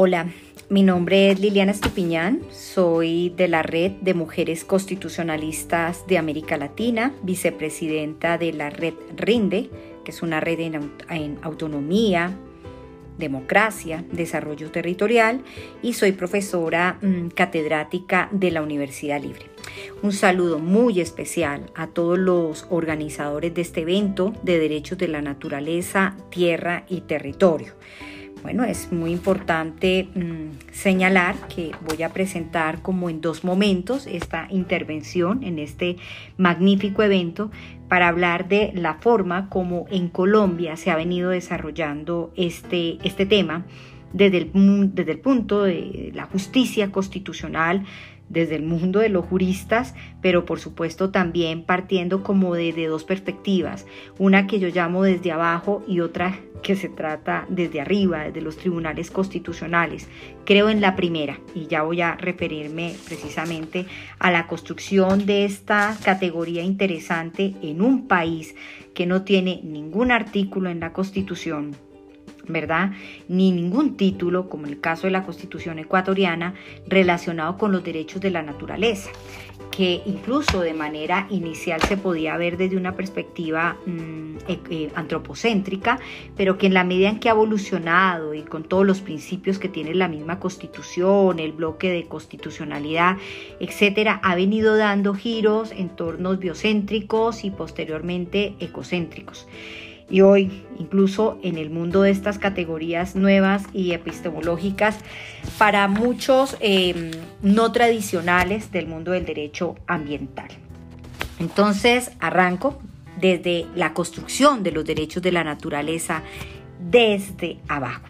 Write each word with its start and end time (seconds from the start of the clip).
Hola, 0.00 0.28
mi 0.68 0.84
nombre 0.84 1.32
es 1.32 1.40
Liliana 1.40 1.72
Estupiñán, 1.72 2.42
soy 2.52 3.30
de 3.30 3.48
la 3.48 3.64
Red 3.64 3.94
de 4.00 4.14
Mujeres 4.14 4.64
Constitucionalistas 4.64 6.06
de 6.06 6.18
América 6.18 6.56
Latina, 6.56 7.12
vicepresidenta 7.24 8.38
de 8.38 8.52
la 8.52 8.70
Red 8.70 8.94
RINDE, 9.16 9.70
que 10.04 10.12
es 10.12 10.22
una 10.22 10.38
red 10.38 10.60
en, 10.60 11.38
autonomía, 11.42 12.30
democracia, 13.18 14.04
desarrollo 14.12 14.70
territorial 14.70 15.42
y 15.82 15.94
soy 15.94 16.12
profesora 16.12 16.98
mm, 17.02 17.30
catedrática 17.30 18.28
de 18.30 18.52
la 18.52 18.62
Universidad 18.62 19.20
Libre. 19.20 19.46
Un 20.02 20.12
saludo 20.12 20.60
muy 20.60 21.00
especial 21.00 21.72
a 21.74 21.88
todos 21.88 22.20
los 22.20 22.68
organizadores 22.70 23.52
de 23.52 23.62
este 23.62 23.80
evento 23.80 24.32
de 24.44 24.60
derechos 24.60 24.96
de 24.96 25.08
la 25.08 25.22
naturaleza, 25.22 26.14
tierra 26.30 26.84
y 26.88 27.00
territorio. 27.00 27.72
Bueno, 28.48 28.64
es 28.64 28.90
muy 28.92 29.12
importante 29.12 30.08
mm, 30.14 30.72
señalar 30.72 31.34
que 31.54 31.72
voy 31.86 32.02
a 32.02 32.14
presentar 32.14 32.80
como 32.80 33.10
en 33.10 33.20
dos 33.20 33.44
momentos 33.44 34.06
esta 34.06 34.46
intervención 34.48 35.42
en 35.44 35.58
este 35.58 35.98
magnífico 36.38 37.02
evento 37.02 37.50
para 37.88 38.08
hablar 38.08 38.48
de 38.48 38.72
la 38.74 38.94
forma 38.94 39.50
como 39.50 39.84
en 39.90 40.08
Colombia 40.08 40.78
se 40.78 40.90
ha 40.90 40.96
venido 40.96 41.28
desarrollando 41.28 42.32
este, 42.36 42.96
este 43.06 43.26
tema 43.26 43.66
desde 44.14 44.38
el, 44.38 44.50
desde 44.94 45.12
el 45.12 45.20
punto 45.20 45.64
de 45.64 46.10
la 46.14 46.24
justicia 46.24 46.90
constitucional, 46.90 47.84
desde 48.28 48.56
el 48.56 48.62
mundo 48.62 49.00
de 49.00 49.08
los 49.08 49.24
juristas, 49.24 49.94
pero 50.20 50.44
por 50.44 50.60
supuesto 50.60 51.10
también 51.10 51.64
partiendo 51.64 52.22
como 52.22 52.54
de, 52.54 52.72
dos 52.86 53.04
perspectivas, 53.04 53.86
una 54.18 54.46
que 54.46 54.60
yo 54.60 54.68
llamo 54.68 55.02
desde 55.02 55.32
abajo 55.32 55.82
y 55.86 56.00
otra 56.00 56.38
que 56.62 56.74
se 56.74 56.88
trata 56.88 57.46
desde 57.48 57.80
arriba, 57.80 58.24
desde 58.24 58.40
los 58.40 58.56
tribunales 58.56 59.10
constitucionales. 59.10 60.08
Creo 60.44 60.68
en 60.68 60.80
la 60.80 60.96
primera 60.96 61.38
y 61.54 61.66
ya 61.66 61.82
voy 61.82 62.00
a 62.00 62.16
referirme 62.16 62.94
precisamente 63.06 63.86
a 64.18 64.30
la 64.30 64.46
construcción 64.46 65.24
de 65.24 65.44
esta 65.44 65.96
categoría 66.02 66.62
interesante 66.62 67.54
en 67.62 67.80
un 67.80 68.08
país 68.08 68.56
que 68.94 69.06
no 69.06 69.22
tiene 69.22 69.60
ningún 69.62 70.10
artículo 70.10 70.70
en 70.70 70.80
la 70.80 70.92
Constitución 70.92 71.76
¿verdad? 72.48 72.92
Ni 73.28 73.52
ningún 73.52 73.96
título, 73.96 74.48
como 74.48 74.66
el 74.66 74.80
caso 74.80 75.06
de 75.06 75.12
la 75.12 75.24
Constitución 75.24 75.78
ecuatoriana, 75.78 76.54
relacionado 76.86 77.58
con 77.58 77.72
los 77.72 77.84
derechos 77.84 78.20
de 78.20 78.30
la 78.30 78.42
naturaleza, 78.42 79.10
que 79.70 80.02
incluso 80.06 80.60
de 80.60 80.74
manera 80.74 81.26
inicial 81.30 81.80
se 81.82 81.96
podía 81.96 82.36
ver 82.36 82.56
desde 82.56 82.76
una 82.76 82.96
perspectiva 82.96 83.76
mm, 83.86 84.36
e, 84.48 84.60
eh, 84.70 84.90
antropocéntrica, 84.94 86.00
pero 86.36 86.58
que 86.58 86.66
en 86.66 86.74
la 86.74 86.84
medida 86.84 87.08
en 87.10 87.20
que 87.20 87.28
ha 87.28 87.32
evolucionado 87.32 88.34
y 88.34 88.42
con 88.42 88.64
todos 88.64 88.86
los 88.86 89.00
principios 89.00 89.58
que 89.58 89.68
tiene 89.68 89.94
la 89.94 90.08
misma 90.08 90.40
Constitución, 90.40 91.38
el 91.38 91.52
bloque 91.52 91.90
de 91.90 92.04
constitucionalidad, 92.06 93.18
etcétera, 93.60 94.20
ha 94.22 94.34
venido 94.34 94.76
dando 94.76 95.14
giros 95.14 95.72
en 95.72 95.90
tornos 95.90 96.38
biocéntricos 96.38 97.44
y 97.44 97.50
posteriormente 97.50 98.54
ecocéntricos. 98.60 99.46
Y 100.10 100.22
hoy, 100.22 100.64
incluso 100.78 101.38
en 101.42 101.58
el 101.58 101.70
mundo 101.70 102.02
de 102.02 102.10
estas 102.10 102.38
categorías 102.38 103.14
nuevas 103.14 103.64
y 103.72 103.92
epistemológicas, 103.92 104.98
para 105.58 105.86
muchos 105.88 106.56
em, 106.60 107.10
no 107.42 107.72
tradicionales 107.72 108.72
del 108.72 108.86
mundo 108.86 109.12
del 109.12 109.26
derecho 109.26 109.76
ambiental. 109.86 110.48
Entonces, 111.38 112.10
arranco 112.20 112.80
desde 113.20 113.66
la 113.74 113.92
construcción 113.92 114.62
de 114.62 114.72
los 114.72 114.84
derechos 114.84 115.22
de 115.22 115.32
la 115.32 115.44
naturaleza 115.44 116.22
desde 116.80 117.58
abajo. 117.68 118.06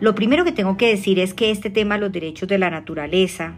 Lo 0.00 0.14
primero 0.14 0.44
que 0.44 0.52
tengo 0.52 0.76
que 0.76 0.88
decir 0.88 1.18
es 1.18 1.34
que 1.34 1.50
este 1.50 1.68
tema 1.68 1.96
de 1.96 2.02
los 2.02 2.12
derechos 2.12 2.48
de 2.48 2.58
la 2.58 2.70
naturaleza 2.70 3.54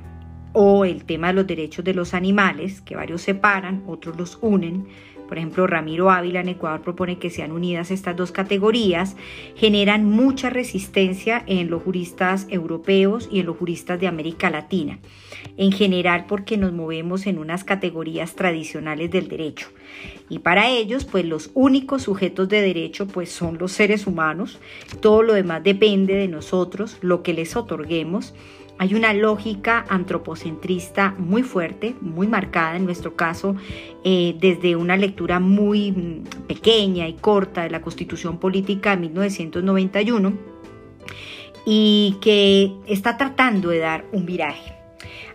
o 0.53 0.85
el 0.85 1.05
tema 1.05 1.29
de 1.29 1.35
los 1.35 1.47
derechos 1.47 1.85
de 1.85 1.95
los 1.95 2.15
animales, 2.15 2.81
que 2.81 2.97
varios 2.97 3.23
separan, 3.23 3.85
otros 3.87 4.17
los 4.17 4.39
unen, 4.43 4.87
por 5.33 5.39
ejemplo, 5.39 5.67
Ramiro 5.67 6.11
Ávila 6.11 6.41
en 6.41 6.51
Ecuador 6.51 6.83
propone 6.83 7.17
que 7.17 7.31
sean 7.31 7.53
unidas 7.53 7.91
estas 7.91 8.15
dos 8.15 8.33
categorías, 8.33 9.17
generan 9.57 10.05
mucha 10.05 10.51
resistencia 10.51 11.43
en 11.47 11.71
los 11.71 11.83
juristas 11.85 12.47
europeos 12.51 13.31
y 13.33 13.41
en 13.41 13.47
los 13.47 13.57
juristas 13.57 13.99
de 13.99 14.09
América 14.09 14.51
Latina, 14.51 14.99
en 15.57 15.73
general 15.73 16.27
porque 16.29 16.59
nos 16.59 16.75
movemos 16.75 17.27
en 17.27 17.39
unas 17.39 17.65
categorías 17.65 18.35
tradicionales 18.35 19.11
del 19.11 19.29
derecho. 19.29 19.69
Y 20.29 20.41
para 20.41 20.69
ellos, 20.69 21.07
pues 21.07 21.25
los 21.25 21.51
únicos 21.55 22.03
sujetos 22.03 22.51
de 22.51 22.61
derecho 22.61 23.07
pues 23.07 23.33
son 23.33 23.57
los 23.57 23.73
seres 23.73 24.07
humanos, 24.07 24.61
todo 25.01 25.23
lo 25.23 25.33
demás 25.33 25.65
depende 25.65 26.15
de 26.15 26.29
nosotros, 26.29 26.99
lo 27.01 27.23
que 27.23 27.33
les 27.33 27.57
otorguemos 27.57 28.35
hay 28.83 28.95
una 28.95 29.13
lógica 29.13 29.85
antropocentrista 29.89 31.15
muy 31.17 31.45
fuerte, 31.45 31.95
muy 32.01 32.27
marcada 32.27 32.75
en 32.75 32.85
nuestro 32.85 33.15
caso, 33.15 33.55
eh, 34.03 34.35
desde 34.41 34.75
una 34.75 34.97
lectura 34.97 35.39
muy 35.39 35.93
mm, 35.93 36.47
pequeña 36.49 37.07
y 37.07 37.13
corta 37.13 37.63
de 37.63 37.71
la 37.71 37.81
Constitución 37.81 38.39
Política 38.39 38.91
de 38.91 39.03
1991 39.03 40.33
y 41.65 42.17
que 42.21 42.73
está 42.89 43.17
tratando 43.17 43.69
de 43.69 43.79
dar 43.79 44.05
un 44.11 44.27
viraje. 44.27 44.73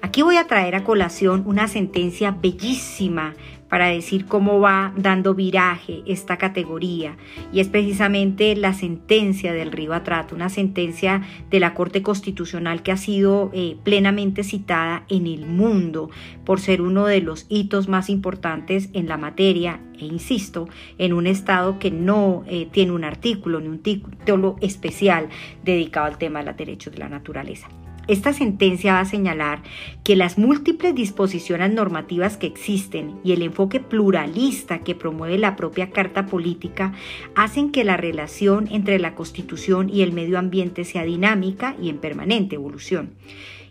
Aquí 0.01 0.23
voy 0.23 0.35
a 0.35 0.45
traer 0.45 0.75
a 0.75 0.83
colación 0.83 1.43
una 1.45 1.69
sentencia 1.69 2.31
bellísima 2.31 3.33
para 3.69 3.87
decir 3.87 4.25
cómo 4.25 4.59
va 4.59 4.93
dando 4.97 5.33
viraje 5.33 6.03
esta 6.05 6.37
categoría 6.37 7.17
y 7.51 7.59
es 7.59 7.67
precisamente 7.67 8.55
la 8.55 8.73
sentencia 8.73 9.53
del 9.53 9.71
Trato, 10.03 10.35
una 10.35 10.49
sentencia 10.49 11.21
de 11.49 11.59
la 11.59 11.73
Corte 11.73 12.01
Constitucional 12.01 12.83
que 12.83 12.91
ha 12.91 12.97
sido 12.97 13.51
eh, 13.53 13.77
plenamente 13.83 14.43
citada 14.43 15.03
en 15.09 15.27
el 15.27 15.45
mundo 15.45 16.09
por 16.45 16.59
ser 16.59 16.81
uno 16.81 17.05
de 17.05 17.21
los 17.21 17.45
hitos 17.49 17.87
más 17.87 18.09
importantes 18.09 18.89
en 18.93 19.07
la 19.07 19.17
materia 19.17 19.81
e 19.99 20.05
insisto, 20.05 20.67
en 20.97 21.13
un 21.13 21.27
estado 21.27 21.79
que 21.79 21.91
no 21.91 22.43
eh, 22.47 22.67
tiene 22.71 22.91
un 22.91 23.03
artículo 23.03 23.59
ni 23.59 23.67
un 23.67 23.79
título 23.79 24.57
especial 24.61 25.29
dedicado 25.63 26.05
al 26.05 26.17
tema 26.17 26.39
de 26.39 26.45
los 26.45 26.57
derechos 26.57 26.93
de 26.93 26.99
la 26.99 27.09
naturaleza. 27.09 27.67
Esta 28.07 28.31
sentencia 28.31 28.93
va 28.93 29.01
a 29.01 29.05
señalar 29.05 29.63
que 30.05 30.15
las 30.15 30.37
múltiples 30.37 30.95
disposiciones 30.95 31.73
normativas 31.73 32.37
que 32.37 32.47
existen 32.47 33.19
y 33.21 33.33
el 33.33 33.41
enfoque 33.41 33.81
pluralista 33.81 34.79
que 34.79 34.95
promueve 34.95 35.37
la 35.37 35.57
propia 35.57 35.89
Carta 35.89 36.25
Política 36.25 36.93
hacen 37.35 37.69
que 37.69 37.83
la 37.83 37.97
relación 37.97 38.69
entre 38.71 38.97
la 38.99 39.13
Constitución 39.13 39.89
y 39.89 40.03
el 40.03 40.13
medio 40.13 40.39
ambiente 40.39 40.85
sea 40.85 41.03
dinámica 41.03 41.75
y 41.81 41.89
en 41.89 41.97
permanente 41.97 42.55
evolución. 42.55 43.15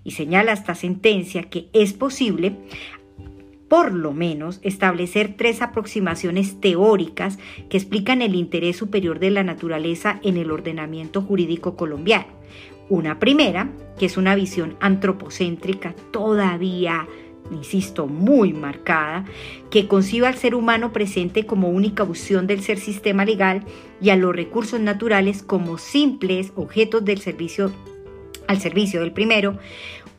Y 0.04 0.10
señala 0.10 0.53
esta 0.53 0.74
sentencia 0.74 1.44
que 1.44 1.68
es 1.72 1.94
posible 1.94 2.56
por 3.68 3.92
lo 3.92 4.12
menos 4.12 4.60
establecer 4.62 5.34
tres 5.36 5.62
aproximaciones 5.62 6.60
teóricas 6.60 7.38
que 7.70 7.78
explican 7.78 8.20
el 8.20 8.34
interés 8.34 8.76
superior 8.76 9.18
de 9.18 9.30
la 9.30 9.42
naturaleza 9.42 10.20
en 10.22 10.36
el 10.36 10.50
ordenamiento 10.50 11.22
jurídico 11.22 11.74
colombiano. 11.74 12.36
Una 12.88 13.19
primera, 13.19 13.70
que 13.98 14.06
es 14.06 14.16
una 14.16 14.34
visión 14.34 14.76
antropocéntrica 14.80 15.94
todavía, 16.12 17.08
insisto, 17.50 18.06
muy 18.06 18.52
marcada, 18.52 19.24
que 19.70 19.88
concibe 19.88 20.26
al 20.26 20.36
ser 20.36 20.54
humano 20.54 20.92
presente 20.92 21.47
como 21.47 21.69
única 21.69 22.04
opción 22.04 22.47
del 22.47 22.62
ser 22.62 22.78
sistema 22.78 23.24
legal 23.24 23.64
y 24.00 24.10
a 24.10 24.16
los 24.16 24.34
recursos 24.34 24.80
naturales 24.80 25.42
como 25.42 25.78
simples 25.78 26.52
objetos 26.54 27.04
del 27.04 27.19
servicio 27.19 27.72
al 28.47 28.60
servicio 28.60 29.00
del 29.00 29.12
primero, 29.12 29.58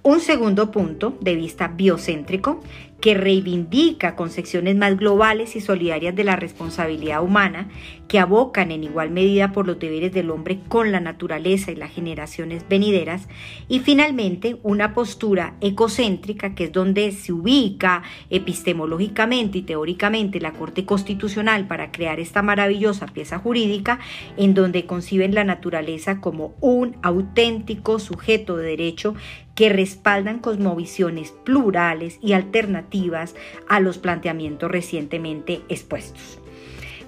un 0.03 0.19
segundo 0.19 0.71
punto 0.71 1.17
de 1.21 1.35
vista 1.35 1.69
biocéntrico 1.69 2.61
que 3.01 3.13
reivindica 3.13 4.15
concepciones 4.15 4.75
más 4.75 4.97
globales 4.97 5.55
y 5.55 5.61
solidarias 5.61 6.15
de 6.15 6.23
la 6.23 6.35
responsabilidad 6.35 7.23
humana, 7.23 7.69
que 8.07 8.19
abocan 8.19 8.71
en 8.71 8.83
igual 8.83 9.11
medida 9.11 9.51
por 9.51 9.67
los 9.67 9.77
deberes 9.77 10.13
del 10.13 10.31
hombre 10.31 10.59
con 10.67 10.91
la 10.91 10.99
naturaleza 10.99 11.71
y 11.71 11.75
las 11.75 11.91
generaciones 11.91 12.63
venideras, 12.67 13.27
y 13.67 13.79
finalmente 13.79 14.57
una 14.63 14.93
postura 14.93 15.55
ecocéntrica, 15.61 16.55
que 16.55 16.65
es 16.65 16.71
donde 16.71 17.11
se 17.11 17.33
ubica 17.33 18.03
epistemológicamente 18.29 19.59
y 19.59 19.61
teóricamente 19.61 20.39
la 20.39 20.53
Corte 20.53 20.85
Constitucional 20.85 21.67
para 21.67 21.91
crear 21.91 22.19
esta 22.19 22.41
maravillosa 22.41 23.05
pieza 23.07 23.37
jurídica, 23.37 23.99
en 24.37 24.53
donde 24.53 24.85
conciben 24.85 25.35
la 25.35 25.43
naturaleza 25.43 26.19
como 26.19 26.55
un 26.61 26.97
auténtico 27.03 27.99
sujeto 27.99 28.57
de 28.57 28.67
derecho 28.67 29.15
que 29.57 29.69
respaldan 29.69 30.37
cosmovisiones 30.37 31.31
plurales 31.31 32.19
y 32.21 32.33
alternativas 32.33 33.33
a 33.67 33.79
los 33.79 33.97
planteamientos 33.97 34.69
recientemente 34.69 35.61
expuestos. 35.67 36.37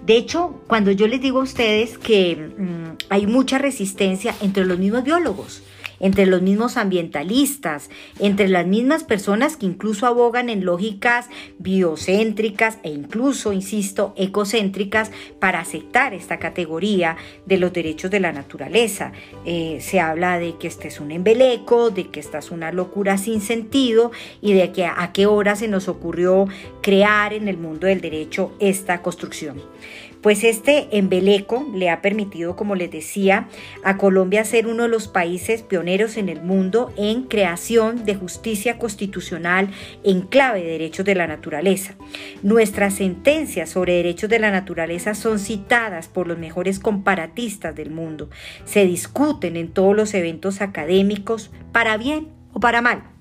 De 0.04 0.18
hecho, 0.18 0.60
cuando 0.66 0.90
yo 0.90 1.08
les 1.08 1.22
digo 1.22 1.42
a 1.42 1.44
ustedes 1.44 2.00
que 2.00 2.36
mm, 2.36 3.06
hay 3.10 3.28
mucha 3.28 3.60
resistencia 3.60 4.34
entre 4.42 4.66
los 4.66 4.80
mismos 4.80 5.04
biólogos, 5.04 5.62
entre 6.00 6.26
los 6.26 6.42
mismos 6.42 6.78
ambientalistas, 6.78 7.90
entre 8.20 8.48
las 8.48 8.66
mismas 8.66 9.04
personas 9.04 9.58
que 9.58 9.66
incluso 9.66 10.06
abogan 10.08 10.50
en 10.50 10.66
lógicas 10.66 11.28
biocéntricas 11.58 12.78
e 12.84 12.90
incluso, 12.90 13.54
insisto, 13.54 14.14
ecocéntricas 14.16 15.12
para 15.40 15.60
aceptar 15.60 16.14
esta 16.14 16.40
categoría 16.40 17.18
de 17.46 17.58
los 17.58 17.74
derechos 17.74 18.12
de 18.12 18.20
la 18.20 18.32
naturaleza. 18.32 19.12
Eh, 19.46 19.80
se 19.82 20.00
habla 20.00 20.40
de 20.40 20.56
que 20.58 20.68
este 20.68 20.88
es 20.88 21.00
un 21.00 21.12
embeleco, 21.12 21.90
de 21.90 22.08
que 22.08 22.20
esta 22.20 22.40
es 22.40 22.52
una 22.52 22.72
locura 22.72 23.18
sin 23.18 23.42
sentido 23.42 24.12
y 24.42 24.54
de 24.54 24.72
que 24.72 24.86
a 24.86 25.12
qué 25.14 25.26
hora 25.26 25.56
se 25.56 25.68
nos 25.68 25.88
ocurrió 25.88 26.48
crear 26.82 27.34
en 27.34 27.48
el 27.48 27.58
mundo 27.58 27.88
del 27.88 28.02
derecho 28.02 28.54
esta 28.60 29.02
construcción. 29.02 29.62
Pues 30.22 30.44
este 30.44 30.98
embeleco 30.98 31.66
le 31.74 31.90
ha 31.90 32.02
permitido, 32.02 32.58
como 32.58 32.76
les 32.76 32.92
decía, 32.92 33.48
a 33.84 33.98
Colombia 33.98 34.44
ser 34.44 34.68
uno 34.68 34.84
de 34.84 34.90
los 34.90 35.08
países 35.08 35.62
pioneros 35.62 36.18
en 36.18 36.28
el 36.28 36.42
mundo 36.42 36.92
en 36.98 37.24
creación 37.24 38.04
de 38.04 38.16
justicia 38.16 38.78
constitucional 38.78 39.70
en 40.04 40.22
clave 40.22 40.62
de 40.62 40.72
derechos 40.72 41.06
de 41.06 41.16
la 41.16 41.28
naturaleza. 41.28 41.96
Nuestras 42.44 42.96
sentencias 42.96 43.70
sobre 43.70 43.94
derechos 43.94 44.30
de 44.30 44.40
la 44.40 44.52
naturaleza 44.52 45.16
son 45.16 45.40
citadas 45.40 46.10
por 46.10 46.28
los 46.28 46.38
mejores 46.38 46.80
comparatistas 46.80 47.76
del 47.76 47.92
mundo. 47.92 48.30
Se 48.66 48.86
discuten 48.86 49.56
en 49.56 49.70
todos 49.70 49.96
los 49.96 50.14
eventos 50.14 50.62
académicos, 50.62 51.52
para 51.72 51.98
bien 51.98 52.28
o 52.52 52.60
para 52.60 52.82
mal. 52.82 53.19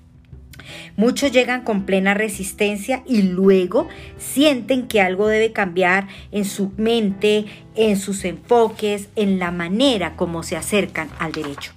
Muchos 0.97 1.31
llegan 1.31 1.63
con 1.63 1.85
plena 1.85 2.13
resistencia 2.13 3.03
y 3.05 3.21
luego 3.21 3.87
sienten 4.17 4.87
que 4.87 5.01
algo 5.01 5.27
debe 5.27 5.51
cambiar 5.51 6.07
en 6.31 6.45
su 6.45 6.71
mente, 6.77 7.45
en 7.75 7.97
sus 7.97 8.25
enfoques, 8.25 9.09
en 9.15 9.39
la 9.39 9.51
manera 9.51 10.15
como 10.15 10.43
se 10.43 10.57
acercan 10.57 11.09
al 11.19 11.31
derecho. 11.31 11.73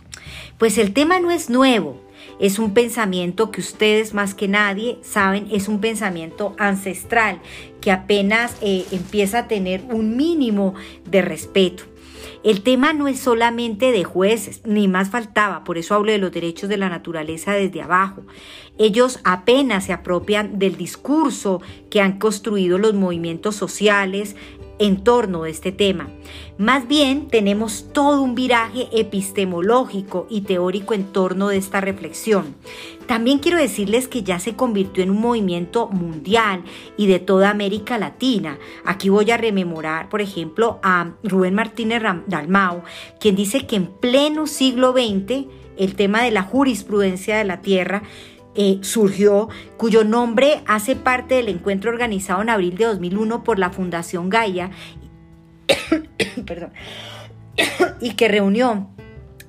Pues 0.59 0.79
el 0.79 0.93
tema 0.93 1.19
no 1.21 1.31
es 1.31 1.51
nuevo, 1.51 2.01
es 2.39 2.59
un 2.59 2.75
pensamiento 2.75 3.51
que 3.51 3.61
ustedes 3.61 4.15
más 4.15 4.35
que 4.35 4.49
nadie 4.49 4.99
saben, 5.03 5.49
es 5.51 5.69
un 5.69 5.81
pensamiento 5.81 6.55
ancestral 6.59 7.41
que 7.81 7.91
apenas 7.91 8.57
eh, 8.63 8.85
empieza 8.93 9.41
a 9.41 9.49
tener 9.49 9.83
un 9.91 10.17
mínimo 10.17 10.75
de 11.09 11.23
respeto. 11.23 11.85
El 12.45 12.63
tema 12.63 12.93
no 12.93 13.09
es 13.09 13.21
solamente 13.21 13.93
de 13.93 14.05
jueces, 14.05 14.63
ni 14.65 14.89
más 14.89 15.11
faltaba, 15.11 15.65
por 15.65 15.79
eso 15.79 15.95
hablo 15.95 16.13
de 16.13 16.19
los 16.19 16.33
derechos 16.33 16.69
de 16.69 16.77
la 16.77 16.89
naturaleza 16.89 17.53
desde 17.53 17.83
abajo. 17.83 18.23
Ellos 18.79 19.21
apenas 19.25 19.85
se 19.85 19.93
apropian 19.93 20.59
del 20.59 20.77
discurso 20.77 21.61
que 21.91 22.01
han 22.01 22.19
construido 22.19 22.79
los 22.79 22.95
movimientos 22.95 23.57
sociales 23.57 24.37
en 24.83 25.05
torno 25.05 25.45
a 25.45 25.49
este 25.49 25.71
tema. 25.71 26.09
Más 26.59 26.89
bien 26.89 27.29
tenemos 27.29 27.93
todo 27.93 28.21
un 28.21 28.35
viraje 28.35 28.89
epistemológico 28.93 30.27
y 30.29 30.41
teórico 30.41 30.93
en 30.93 31.05
torno 31.05 31.49
de 31.49 31.57
esta 31.57 31.81
reflexión. 31.81 32.57
También 33.07 33.39
quiero 33.39 33.59
decirles 33.59 34.09
que 34.09 34.25
ya 34.25 34.41
se 34.41 34.57
convirtió 34.57 35.05
en 35.05 35.11
un 35.11 35.21
movimiento 35.21 35.87
mundial 35.87 36.65
y 36.97 37.07
de 37.07 37.21
toda 37.21 37.51
América 37.51 37.97
Latina. 37.97 38.59
Aquí 38.85 39.09
voy 39.09 39.31
a 39.31 39.37
rememorar, 39.37 40.09
por 40.09 40.21
ejemplo, 40.21 40.81
a 40.83 41.13
Rubén 41.23 41.55
Martínez 41.55 42.03
Dalmau, 42.27 42.83
quien 43.21 43.37
dice 43.37 43.69
que 43.69 43.77
en 43.77 43.87
pleno 43.87 44.49
siglo 44.49 44.93
XX 44.93 45.47
el 45.79 45.95
tema 45.95 46.23
de 46.23 46.33
la 46.33 46.43
jurisprudencia 46.43 47.37
de 47.37 47.45
la 47.45 47.61
tierra 47.61 48.03
eh, 48.55 48.79
surgió, 48.83 49.49
cuyo 49.77 50.05
nombre 50.05 50.63
hace 50.67 50.97
parte 50.97 51.37
del 51.37 51.49
encuentro 51.49 51.91
organizado 51.91 52.43
en 52.43 52.51
abril 52.51 52.77
de 52.77 52.85
2001 52.85 53.45
por 53.45 53.59
la 53.59 53.71
Fundación 53.71 54.29
Gaia, 54.29 54.71
y 58.01 58.15
que 58.15 58.29
reunió 58.29 58.89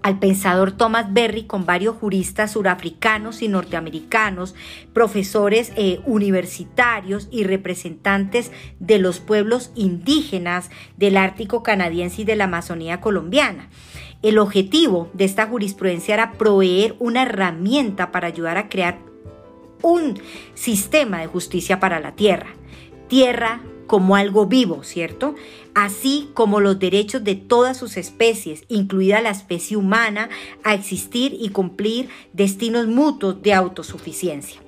al 0.03 0.19
pensador 0.19 0.73
Thomas 0.73 1.13
Berry 1.13 1.45
con 1.45 1.65
varios 1.65 1.95
juristas 1.95 2.51
surafricanos 2.51 3.41
y 3.41 3.47
norteamericanos, 3.47 4.53
profesores 4.91 5.71
eh, 5.77 6.01
universitarios 6.05 7.29
y 7.31 7.45
representantes 7.45 8.51
de 8.79 8.99
los 8.99 9.19
pueblos 9.19 9.71
indígenas 9.75 10.69
del 10.97 11.15
Ártico 11.15 11.63
canadiense 11.63 12.21
y 12.21 12.25
de 12.25 12.35
la 12.35 12.43
Amazonía 12.43 12.99
colombiana. 12.99 13.69
El 14.23 14.37
objetivo 14.37 15.09
de 15.13 15.25
esta 15.25 15.47
jurisprudencia 15.47 16.13
era 16.13 16.31
proveer 16.33 16.95
una 16.99 17.23
herramienta 17.23 18.11
para 18.11 18.27
ayudar 18.27 18.57
a 18.57 18.69
crear 18.69 18.99
un 19.81 20.17
sistema 20.55 21.19
de 21.19 21.27
justicia 21.27 21.81
para 21.81 21.99
la 21.99 22.15
tierra. 22.15 22.55
Tierra 23.09 23.61
como 23.85 24.15
algo 24.15 24.45
vivo, 24.45 24.83
¿cierto? 24.83 25.35
Así 25.75 26.29
como 26.33 26.61
los 26.61 26.79
derechos 26.79 27.23
de 27.25 27.35
todas 27.35 27.75
sus 27.75 27.97
especies, 27.97 28.63
incluida 28.69 29.21
la 29.21 29.29
especie 29.29 29.75
humana, 29.75 30.29
a 30.63 30.73
existir 30.73 31.35
y 31.37 31.49
cumplir 31.49 32.07
destinos 32.31 32.87
mutuos 32.87 33.41
de 33.41 33.53
autosuficiencia. 33.53 34.61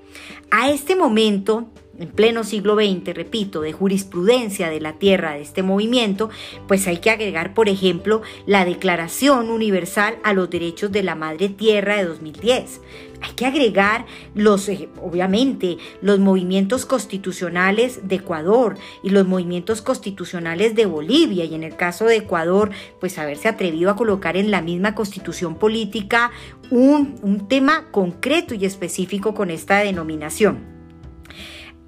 A 0.52 0.70
este 0.70 0.98
momento, 0.98 1.70
en 2.00 2.10
pleno 2.10 2.44
siglo 2.44 2.76
XX, 2.76 3.14
repito, 3.14 3.62
de 3.62 3.74
jurisprudencia 3.74 4.70
de 4.70 4.82
la 4.82 4.94
tierra 4.94 5.34
de 5.34 5.42
este 5.42 5.64
movimiento, 5.64 6.30
pues 6.68 6.88
hay 6.88 6.98
que 6.98 7.10
agregar, 7.10 7.54
por 7.54 7.70
ejemplo, 7.70 8.22
la 8.46 8.66
Declaración 8.66 9.50
Universal 9.50 10.18
a 10.24 10.34
los 10.34 10.50
Derechos 10.50 10.92
de 10.92 11.04
la 11.04 11.16
Madre 11.16 11.50
Tierra 11.50 11.98
de 11.98 12.06
2010. 12.06 12.82
Hay 13.22 13.32
que 13.34 13.46
agregar 13.46 14.06
los, 14.34 14.68
eh, 14.68 14.90
obviamente, 15.02 15.78
los 16.02 16.20
movimientos 16.20 16.86
constitucionales 16.86 18.08
de 18.08 18.16
Ecuador 18.16 18.78
y 19.04 19.10
los 19.10 19.26
movimientos 19.26 19.82
constitucionales 19.82 20.76
de 20.76 20.86
Bolivia 20.86 21.46
y 21.46 21.56
en 21.56 21.64
el 21.64 21.76
caso 21.76 22.06
de 22.06 22.18
Ecuador, 22.18 22.72
pues 23.00 23.18
haberse 23.18 23.48
atrevido 23.48 23.90
a 23.90 23.96
colocar 23.96 24.38
en 24.38 24.52
la 24.52 24.62
misma 24.62 24.96
constitución 24.96 25.56
política 25.56 26.32
un, 26.70 27.16
un 27.22 27.48
tema 27.48 27.90
concreto 27.92 28.54
y 28.54 28.66
específico 28.66 29.34
con 29.34 29.50
esta 29.50 29.80
denominación. 29.80 30.75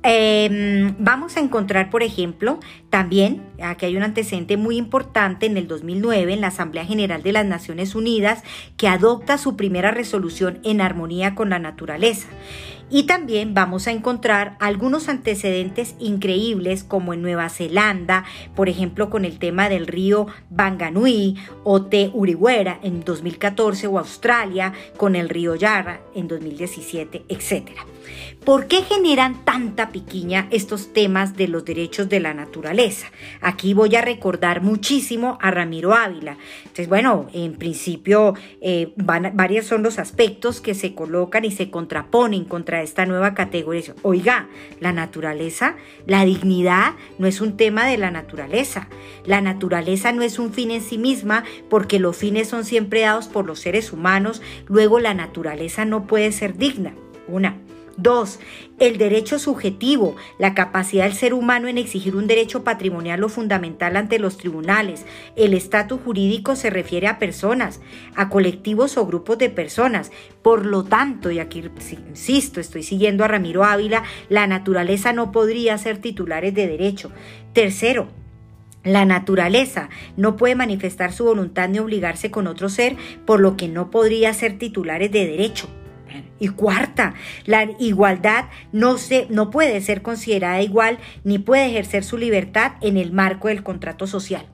Em, 0.09 0.95
vamos 0.99 1.35
a 1.35 1.41
encontrar, 1.41 1.89
por 1.89 2.01
ejemplo, 2.01 2.61
también, 2.89 3.43
aquí 3.61 3.87
hay 3.87 3.97
un 3.97 4.03
antecedente 4.03 4.55
muy 4.55 4.77
importante 4.77 5.47
en 5.47 5.57
el 5.57 5.67
2009 5.67 6.31
en 6.31 6.39
la 6.39 6.47
Asamblea 6.47 6.85
General 6.85 7.21
de 7.21 7.33
las 7.33 7.45
Naciones 7.45 7.93
Unidas 7.93 8.41
que 8.77 8.87
adopta 8.87 9.37
su 9.37 9.57
primera 9.57 9.91
resolución 9.91 10.59
en 10.63 10.79
armonía 10.79 11.35
con 11.35 11.49
la 11.49 11.59
naturaleza. 11.59 12.29
Y 12.89 13.03
también 13.03 13.53
vamos 13.53 13.87
a 13.87 13.91
encontrar 13.91 14.55
algunos 14.61 15.09
antecedentes 15.09 15.95
increíbles 15.99 16.85
como 16.85 17.13
en 17.13 17.21
Nueva 17.21 17.49
Zelanda, 17.49 18.23
por 18.55 18.69
ejemplo 18.69 19.09
con 19.09 19.25
el 19.25 19.39
tema 19.39 19.67
del 19.67 19.87
río 19.87 20.27
Banganui 20.49 21.35
o 21.65 21.81
Te 21.81 22.11
Urihuera 22.13 22.79
en 22.81 23.03
2014 23.03 23.87
o 23.87 23.99
Australia 23.99 24.71
con 24.95 25.17
el 25.17 25.27
río 25.27 25.55
Yarra 25.55 25.99
en 26.15 26.29
2017, 26.29 27.25
etc. 27.27 27.71
¿Por 28.47 28.67
qué 28.67 28.81
generan 28.81 29.43
tanta 29.43 29.89
piquiña 29.89 30.47
estos 30.51 30.93
temas 30.93 31.35
de 31.35 31.49
los 31.49 31.65
derechos 31.65 32.07
de 32.07 32.21
la 32.21 32.33
naturaleza? 32.33 33.07
Aquí 33.41 33.73
voy 33.73 33.93
a 33.97 34.01
recordar 34.01 34.61
muchísimo 34.61 35.37
a 35.41 35.51
Ramiro 35.51 35.93
Ávila. 35.93 36.37
Entonces, 36.59 36.87
bueno, 36.87 37.27
en 37.33 37.57
principio 37.57 38.35
eh, 38.61 38.93
varios 38.95 39.65
son 39.65 39.83
los 39.83 39.99
aspectos 39.99 40.61
que 40.61 40.75
se 40.75 40.95
colocan 40.95 41.43
y 41.43 41.51
se 41.51 41.69
contraponen 41.69 42.45
contra 42.45 42.81
esta 42.81 43.05
nueva 43.05 43.33
categoría. 43.33 43.93
Oiga, 44.01 44.47
la 44.79 44.93
naturaleza, 44.93 45.75
la 46.05 46.23
dignidad 46.23 46.93
no 47.19 47.27
es 47.27 47.41
un 47.41 47.57
tema 47.57 47.85
de 47.85 47.97
la 47.97 48.11
naturaleza. 48.11 48.87
La 49.25 49.41
naturaleza 49.41 50.13
no 50.13 50.21
es 50.21 50.39
un 50.39 50.53
fin 50.53 50.71
en 50.71 50.81
sí 50.81 50.97
misma 50.97 51.43
porque 51.69 51.99
los 51.99 52.15
fines 52.15 52.47
son 52.47 52.63
siempre 52.63 53.01
dados 53.01 53.27
por 53.27 53.45
los 53.45 53.59
seres 53.59 53.91
humanos. 53.91 54.41
Luego 54.67 55.01
la 55.01 55.13
naturaleza 55.13 55.83
no 55.83 56.07
puede 56.07 56.31
ser 56.31 56.57
digna. 56.57 56.93
Una. 57.27 57.66
Dos, 57.97 58.39
el 58.77 58.99
derecho 58.99 59.39
subjetivo, 59.39 60.15
la 60.37 60.53
capacidad 60.53 61.05
del 61.05 61.13
ser 61.13 61.33
humano 61.33 61.67
en 61.67 61.79
exigir 61.79 62.15
un 62.15 62.27
derecho 62.27 62.63
patrimonial 62.63 63.23
o 63.23 63.29
fundamental 63.29 63.97
ante 63.97 64.19
los 64.19 64.37
tribunales. 64.37 65.03
El 65.35 65.55
estatus 65.55 65.99
jurídico 66.05 66.55
se 66.55 66.69
refiere 66.69 67.07
a 67.07 67.17
personas, 67.17 67.81
a 68.15 68.29
colectivos 68.29 68.97
o 68.97 69.07
grupos 69.07 69.39
de 69.39 69.49
personas. 69.49 70.11
Por 70.43 70.67
lo 70.67 70.83
tanto, 70.83 71.31
y 71.31 71.39
aquí 71.39 71.63
insisto, 72.07 72.59
estoy 72.59 72.83
siguiendo 72.83 73.23
a 73.23 73.29
Ramiro 73.29 73.63
Ávila, 73.63 74.03
la 74.29 74.45
naturaleza 74.45 75.11
no 75.11 75.31
podría 75.31 75.75
ser 75.79 75.97
titulares 75.97 76.53
de 76.53 76.67
derecho. 76.67 77.11
Tercero, 77.53 78.09
la 78.83 79.05
naturaleza 79.05 79.89
no 80.17 80.37
puede 80.37 80.53
manifestar 80.53 81.13
su 81.13 81.25
voluntad 81.25 81.67
ni 81.67 81.79
obligarse 81.79 82.29
con 82.29 82.45
otro 82.45 82.69
ser, 82.69 82.95
por 83.25 83.39
lo 83.39 83.57
que 83.57 83.67
no 83.67 83.89
podría 83.89 84.35
ser 84.35 84.59
titulares 84.59 85.11
de 85.11 85.25
derecho. 85.25 85.67
Y 86.39 86.49
cuarta, 86.49 87.13
la 87.45 87.69
igualdad 87.79 88.45
no, 88.71 88.97
se, 88.97 89.27
no 89.29 89.49
puede 89.49 89.81
ser 89.81 90.01
considerada 90.01 90.61
igual 90.61 90.97
ni 91.23 91.39
puede 91.39 91.67
ejercer 91.67 92.03
su 92.03 92.17
libertad 92.17 92.73
en 92.81 92.97
el 92.97 93.11
marco 93.11 93.47
del 93.47 93.63
contrato 93.63 94.07
social. 94.07 94.45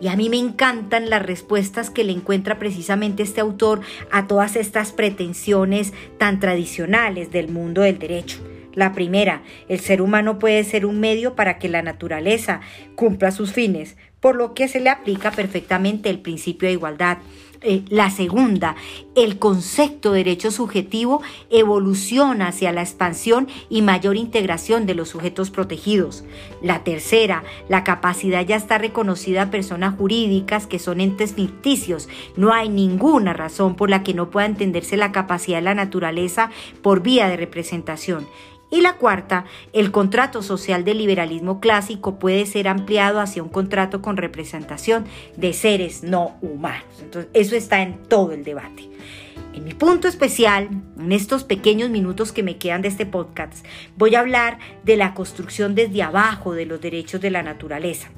Y 0.00 0.08
a 0.08 0.16
mí 0.16 0.28
me 0.28 0.38
encantan 0.38 1.10
las 1.10 1.24
respuestas 1.24 1.90
que 1.90 2.04
le 2.04 2.12
encuentra 2.12 2.58
precisamente 2.58 3.22
este 3.22 3.40
autor 3.40 3.80
a 4.10 4.26
todas 4.26 4.56
estas 4.56 4.92
pretensiones 4.92 5.92
tan 6.18 6.40
tradicionales 6.40 7.30
del 7.30 7.48
mundo 7.48 7.82
del 7.82 7.98
derecho. 7.98 8.38
La 8.74 8.92
primera, 8.92 9.42
el 9.68 9.78
ser 9.78 10.02
humano 10.02 10.38
puede 10.38 10.64
ser 10.64 10.84
un 10.84 10.98
medio 10.98 11.36
para 11.36 11.58
que 11.58 11.68
la 11.68 11.82
naturaleza 11.82 12.60
cumpla 12.96 13.30
sus 13.30 13.52
fines, 13.52 13.96
por 14.18 14.34
lo 14.34 14.52
que 14.52 14.66
se 14.66 14.80
le 14.80 14.90
aplica 14.90 15.30
perfectamente 15.30 16.10
el 16.10 16.18
principio 16.18 16.66
de 16.66 16.72
igualdad. 16.72 17.18
Eh, 17.64 17.82
la 17.88 18.10
segunda, 18.10 18.76
el 19.14 19.38
concepto 19.38 20.12
de 20.12 20.18
derecho 20.18 20.50
subjetivo 20.50 21.22
evoluciona 21.50 22.48
hacia 22.48 22.72
la 22.72 22.82
expansión 22.82 23.48
y 23.70 23.80
mayor 23.80 24.16
integración 24.16 24.84
de 24.84 24.94
los 24.94 25.08
sujetos 25.08 25.50
protegidos. 25.50 26.24
La 26.62 26.84
tercera, 26.84 27.42
la 27.70 27.82
capacidad 27.82 28.44
ya 28.46 28.56
está 28.56 28.76
reconocida 28.76 29.42
a 29.42 29.50
personas 29.50 29.96
jurídicas 29.96 30.66
que 30.66 30.78
son 30.78 31.00
entes 31.00 31.32
ficticios. 31.32 32.08
No 32.36 32.52
hay 32.52 32.68
ninguna 32.68 33.32
razón 33.32 33.76
por 33.76 33.88
la 33.88 34.02
que 34.02 34.12
no 34.12 34.28
pueda 34.30 34.46
entenderse 34.46 34.98
la 34.98 35.10
capacidad 35.10 35.58
de 35.58 35.62
la 35.62 35.74
naturaleza 35.74 36.50
por 36.82 37.02
vía 37.02 37.28
de 37.28 37.38
representación. 37.38 38.26
Y 38.74 38.80
la 38.80 38.96
cuarta, 38.96 39.44
el 39.72 39.92
contrato 39.92 40.42
social 40.42 40.82
del 40.82 40.98
liberalismo 40.98 41.60
clásico 41.60 42.18
puede 42.18 42.44
ser 42.44 42.66
ampliado 42.66 43.20
hacia 43.20 43.40
un 43.40 43.48
contrato 43.48 44.02
con 44.02 44.16
representación 44.16 45.04
de 45.36 45.52
seres 45.52 46.02
no 46.02 46.36
humanos. 46.42 46.82
Entonces, 47.00 47.30
eso 47.34 47.54
está 47.54 47.82
en 47.82 48.02
todo 48.08 48.32
el 48.32 48.42
debate. 48.42 48.90
En 49.52 49.62
mi 49.62 49.74
punto 49.74 50.08
especial, 50.08 50.70
en 50.98 51.12
estos 51.12 51.44
pequeños 51.44 51.88
minutos 51.90 52.32
que 52.32 52.42
me 52.42 52.56
quedan 52.56 52.82
de 52.82 52.88
este 52.88 53.06
podcast, 53.06 53.64
voy 53.96 54.16
a 54.16 54.20
hablar 54.20 54.58
de 54.82 54.96
la 54.96 55.14
construcción 55.14 55.76
desde 55.76 56.02
abajo 56.02 56.52
de 56.52 56.66
los 56.66 56.80
derechos 56.80 57.20
de 57.20 57.30
la 57.30 57.44
naturaleza. 57.44 58.10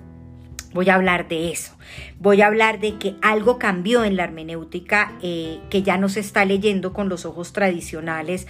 Voy 0.72 0.88
a 0.88 0.94
hablar 0.94 1.28
de 1.28 1.52
eso. 1.52 1.72
Voy 2.18 2.40
a 2.40 2.46
hablar 2.46 2.80
de 2.80 2.96
que 2.96 3.16
algo 3.20 3.58
cambió 3.58 4.04
en 4.04 4.16
la 4.16 4.24
hermenéutica 4.24 5.12
eh, 5.22 5.58
que 5.68 5.82
ya 5.82 5.98
no 5.98 6.08
se 6.08 6.20
está 6.20 6.46
leyendo 6.46 6.94
con 6.94 7.10
los 7.10 7.26
ojos 7.26 7.52
tradicionales 7.52 8.46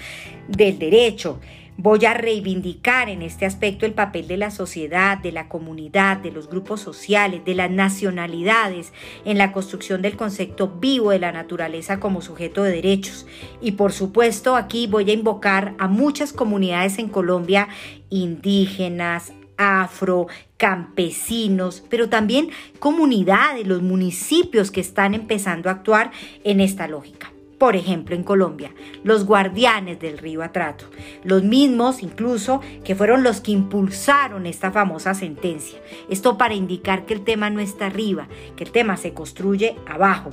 del 0.46 0.78
derecho. 0.78 1.40
Voy 1.78 2.06
a 2.06 2.14
reivindicar 2.14 3.10
en 3.10 3.20
este 3.20 3.44
aspecto 3.44 3.84
el 3.84 3.92
papel 3.92 4.26
de 4.28 4.38
la 4.38 4.50
sociedad, 4.50 5.18
de 5.18 5.30
la 5.30 5.46
comunidad, 5.48 6.16
de 6.16 6.30
los 6.30 6.48
grupos 6.48 6.80
sociales, 6.80 7.44
de 7.44 7.54
las 7.54 7.70
nacionalidades 7.70 8.94
en 9.26 9.36
la 9.36 9.52
construcción 9.52 10.00
del 10.00 10.16
concepto 10.16 10.68
vivo 10.68 11.10
de 11.10 11.18
la 11.18 11.32
naturaleza 11.32 12.00
como 12.00 12.22
sujeto 12.22 12.62
de 12.62 12.72
derechos. 12.72 13.26
Y 13.60 13.72
por 13.72 13.92
supuesto 13.92 14.56
aquí 14.56 14.86
voy 14.86 15.10
a 15.10 15.12
invocar 15.14 15.74
a 15.78 15.86
muchas 15.86 16.32
comunidades 16.32 16.98
en 16.98 17.08
Colombia, 17.08 17.68
indígenas, 18.08 19.34
afro, 19.58 20.28
campesinos, 20.56 21.84
pero 21.90 22.08
también 22.08 22.48
comunidades, 22.78 23.66
los 23.66 23.82
municipios 23.82 24.70
que 24.70 24.80
están 24.80 25.12
empezando 25.12 25.68
a 25.68 25.72
actuar 25.72 26.10
en 26.42 26.60
esta 26.60 26.88
lógica. 26.88 27.35
Por 27.58 27.74
ejemplo, 27.74 28.14
en 28.14 28.22
Colombia, 28.22 28.74
los 29.02 29.24
guardianes 29.24 29.98
del 29.98 30.18
río 30.18 30.42
Atrato, 30.42 30.86
los 31.24 31.42
mismos 31.42 32.02
incluso 32.02 32.60
que 32.84 32.94
fueron 32.94 33.22
los 33.22 33.40
que 33.40 33.52
impulsaron 33.52 34.44
esta 34.44 34.70
famosa 34.70 35.14
sentencia. 35.14 35.78
Esto 36.10 36.36
para 36.36 36.54
indicar 36.54 37.06
que 37.06 37.14
el 37.14 37.24
tema 37.24 37.48
no 37.48 37.60
está 37.60 37.86
arriba, 37.86 38.28
que 38.56 38.64
el 38.64 38.72
tema 38.72 38.98
se 38.98 39.14
construye 39.14 39.76
abajo 39.86 40.32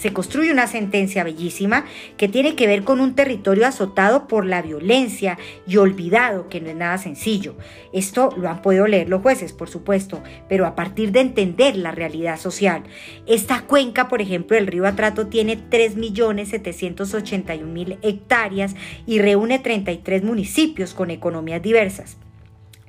se 0.00 0.12
construye 0.14 0.50
una 0.50 0.66
sentencia 0.66 1.22
bellísima 1.24 1.84
que 2.16 2.26
tiene 2.26 2.54
que 2.54 2.66
ver 2.66 2.84
con 2.84 3.00
un 3.00 3.14
territorio 3.14 3.66
azotado 3.66 4.28
por 4.28 4.46
la 4.46 4.62
violencia 4.62 5.36
y 5.66 5.76
olvidado, 5.76 6.48
que 6.48 6.62
no 6.62 6.70
es 6.70 6.76
nada 6.76 6.96
sencillo. 6.96 7.54
Esto 7.92 8.30
lo 8.38 8.48
han 8.48 8.62
podido 8.62 8.86
leer 8.86 9.10
los 9.10 9.20
jueces, 9.20 9.52
por 9.52 9.68
supuesto, 9.68 10.22
pero 10.48 10.64
a 10.64 10.74
partir 10.74 11.12
de 11.12 11.20
entender 11.20 11.76
la 11.76 11.90
realidad 11.90 12.38
social. 12.38 12.84
Esta 13.26 13.66
cuenca, 13.66 14.08
por 14.08 14.22
ejemplo, 14.22 14.56
del 14.56 14.68
río 14.68 14.86
Atrato 14.86 15.26
tiene 15.26 15.68
3.781.000 15.68 17.98
hectáreas 18.00 18.74
y 19.04 19.18
reúne 19.18 19.58
33 19.58 20.22
municipios 20.22 20.94
con 20.94 21.10
economías 21.10 21.60
diversas. 21.60 22.16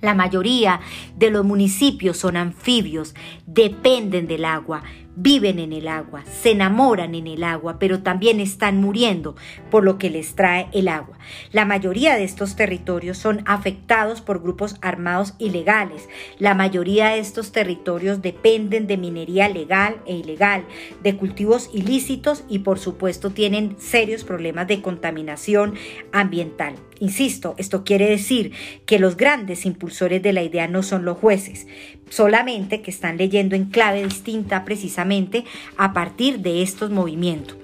La 0.01 0.15
mayoría 0.15 0.81
de 1.15 1.29
los 1.29 1.45
municipios 1.45 2.17
son 2.17 2.35
anfibios, 2.35 3.13
dependen 3.45 4.25
del 4.25 4.45
agua, 4.45 4.81
viven 5.21 5.59
en 5.59 5.71
el 5.71 5.87
agua, 5.87 6.23
se 6.25 6.51
enamoran 6.51 7.13
en 7.13 7.27
el 7.27 7.43
agua, 7.43 7.77
pero 7.77 8.01
también 8.01 8.39
están 8.39 8.81
muriendo 8.81 9.35
por 9.69 9.83
lo 9.83 9.99
que 9.99 10.09
les 10.09 10.35
trae 10.35 10.67
el 10.73 10.87
agua. 10.87 11.19
La 11.51 11.63
mayoría 11.63 12.15
de 12.15 12.23
estos 12.23 12.55
territorios 12.55 13.19
son 13.19 13.43
afectados 13.45 14.21
por 14.21 14.41
grupos 14.41 14.77
armados 14.81 15.35
ilegales. 15.37 16.09
La 16.39 16.55
mayoría 16.55 17.09
de 17.09 17.19
estos 17.19 17.51
territorios 17.51 18.23
dependen 18.23 18.87
de 18.87 18.97
minería 18.97 19.47
legal 19.47 20.01
e 20.07 20.15
ilegal, 20.15 20.65
de 21.03 21.15
cultivos 21.15 21.69
ilícitos 21.71 22.43
y 22.49 22.59
por 22.59 22.79
supuesto 22.79 23.29
tienen 23.29 23.75
serios 23.79 24.23
problemas 24.23 24.67
de 24.67 24.81
contaminación 24.81 25.75
ambiental. 26.11 26.75
Insisto, 27.01 27.55
esto 27.58 27.84
quiere 27.84 28.08
decir 28.08 28.51
que 28.86 29.00
los 29.00 29.17
grandes 29.17 29.65
impulsores 29.65 30.22
de 30.22 30.34
la 30.34 30.43
idea 30.43 30.67
no 30.67 30.84
son 30.84 31.03
los 31.03 31.17
jueces, 31.17 31.65
solamente 32.12 32.84
que 32.84 32.91
están 32.91 33.17
leyendo 33.17 33.55
en 33.55 33.65
clave 33.65 34.03
distinta 34.03 34.63
precisamente 34.63 35.43
a 35.77 35.93
partir 35.93 36.41
de 36.41 36.62
estos 36.62 36.91
movimientos. 36.91 37.58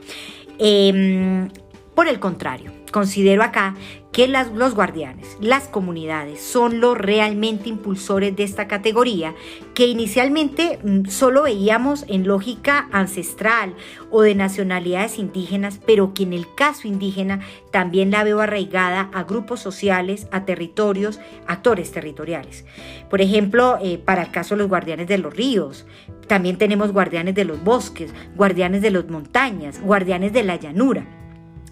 Em, 0.57 1.49
por 1.93 2.07
el 2.07 2.19
contrario, 2.19 2.73
considero 2.91 3.43
acá 3.43 3.75
que 4.17 4.27
los 4.27 4.73
guardianes, 4.73 5.37
las 5.39 5.67
comunidades, 5.67 6.41
son 6.41 6.79
los 6.79 6.97
realmente 6.97 7.69
impulsores 7.69 8.35
de 8.35 8.41
esta 8.41 8.67
categoría 8.67 9.35
que 9.75 9.85
inicialmente 9.85 10.79
mm, 10.83 11.05
solo 11.05 11.43
veíamos 11.43 12.03
en 12.07 12.25
lógica 12.25 12.89
ancestral 12.91 13.75
o 14.09 14.23
de 14.23 14.33
nacionalidades 14.33 15.19
indígenas, 15.19 15.79
pero 15.85 16.15
que 16.15 16.23
en 16.23 16.33
el 16.33 16.47
caso 16.55 16.87
indígena 16.87 17.41
también 17.71 18.09
la 18.09 18.23
veo 18.23 18.41
arraigada 18.41 19.11
a 19.13 19.21
grupos 19.21 19.59
sociales, 19.59 20.27
a 20.31 20.45
territorios, 20.45 21.19
actores 21.45 21.91
territoriales. 21.91 22.65
Por 23.11 23.21
ejemplo, 23.21 23.77
eh, 23.83 23.99
para 23.99 24.23
el 24.23 24.31
caso 24.31 24.55
de 24.55 24.63
los 24.63 24.67
guardianes 24.67 25.07
de 25.07 25.19
los 25.19 25.31
ríos, 25.31 25.85
también 26.25 26.57
tenemos 26.57 26.91
guardianes 26.91 27.35
de 27.35 27.45
los 27.45 27.63
bosques, 27.63 28.11
guardianes 28.35 28.81
de 28.81 28.89
las 28.89 29.07
montañas, 29.07 29.79
guardianes 29.79 30.33
de 30.33 30.43
la 30.43 30.55
llanura. 30.55 31.05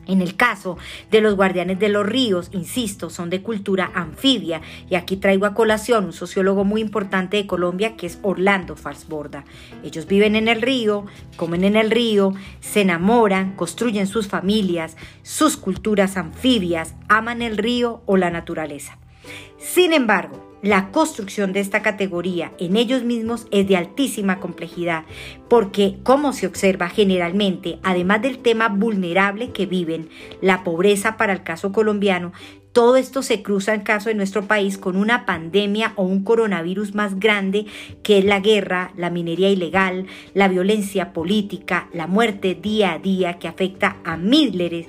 En 0.08 0.22
el 0.22 0.36
caso 0.36 0.78
de 1.12 1.22
los 1.22 1.36
guardianes 1.36 1.80
de 1.80 1.90
los 1.90 2.06
ríos, 2.06 2.50
insisto, 2.52 3.10
son 3.10 3.30
de 3.30 3.42
cultura 3.42 3.92
anfibia 3.94 4.62
y 4.90 4.96
aquí 4.96 5.18
traigo 5.18 5.46
a 5.46 5.54
colación 5.54 6.06
un 6.06 6.14
sociólogo 6.14 6.64
muy 6.64 6.82
importante 6.82 7.38
de 7.38 7.48
Colombia 7.48 7.96
que 7.96 8.08
es 8.08 8.20
Orlando 8.22 8.76
Falsborda. 8.76 9.46
Ellos 9.84 10.08
viven 10.08 10.36
en 10.36 10.48
el 10.48 10.62
río, 10.62 11.06
comen 11.38 11.64
en 11.64 11.76
el 11.76 11.92
río, 11.92 12.34
se 12.60 12.82
enamoran, 12.82 13.56
construyen 13.56 14.08
sus 14.08 14.28
familias, 14.28 14.98
sus 15.24 15.58
culturas 15.58 16.18
anfibias, 16.18 16.96
aman 17.08 17.42
el 17.42 17.58
río 17.58 18.02
o 18.06 18.18
la 18.18 18.30
naturaleza. 18.30 18.98
Sin 19.58 19.94
embargo, 19.94 20.45
la 20.62 20.92
construcción 20.92 21.54
de 21.54 21.60
esta 21.60 21.82
categoría 21.82 22.52
en 22.60 22.76
ellos 22.78 23.04
mismos 23.04 23.48
es 23.52 23.68
de 23.68 23.78
altísima 23.78 24.40
complejidad, 24.40 25.04
porque, 25.48 25.98
como 26.04 26.34
se 26.34 26.48
observa 26.48 26.90
generalmente, 26.90 27.80
además 27.84 28.22
del 28.22 28.40
tema 28.40 28.70
vulnerable 28.70 29.52
que 29.52 29.66
viven, 29.66 30.10
la 30.42 30.64
pobreza 30.64 31.18
para 31.18 31.34
el 31.34 31.44
caso 31.44 31.72
colombiano, 31.72 32.34
todo 32.76 32.98
esto 32.98 33.24
se 33.24 33.42
cruza 33.42 33.74
en 33.74 33.84
caso 33.84 34.10
de 34.10 34.16
nuestro 34.16 34.50
país 34.50 34.78
con 34.78 34.98
una 34.98 35.26
pandemia 35.26 35.94
o 35.96 36.04
un 36.04 36.26
coronavirus 36.26 36.94
más 36.94 37.22
grande 37.22 37.68
que 38.04 38.18
es 38.18 38.26
la 38.26 38.42
guerra, 38.42 38.92
la 38.98 39.10
minería 39.10 39.50
ilegal, 39.50 40.08
la 40.34 40.50
violencia 40.50 41.14
política, 41.14 41.88
la 41.94 42.06
muerte 42.06 42.54
día 42.54 42.92
a 42.92 43.00
día 43.00 43.40
que 43.40 43.48
afecta 43.48 43.96
a 44.04 44.18
miles, 44.18 44.88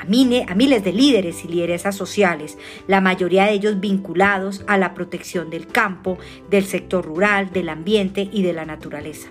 a, 0.00 0.04
miles 0.04 0.82
de 0.82 0.92
líderes 0.92 1.44
y 1.44 1.48
lideresas 1.48 1.94
sociales, 1.94 2.58
la 2.88 3.00
mayoría 3.00 3.44
de 3.44 3.52
ellos 3.52 3.78
vinculados 3.78 4.64
a 4.66 4.76
la 4.76 4.92
protección 4.92 5.48
del 5.48 5.68
campo, 5.68 6.18
del 6.50 6.64
sector 6.64 7.04
rural, 7.04 7.52
del 7.52 7.68
ambiente 7.68 8.28
y 8.32 8.42
de 8.42 8.52
la 8.52 8.64
naturaleza. 8.64 9.28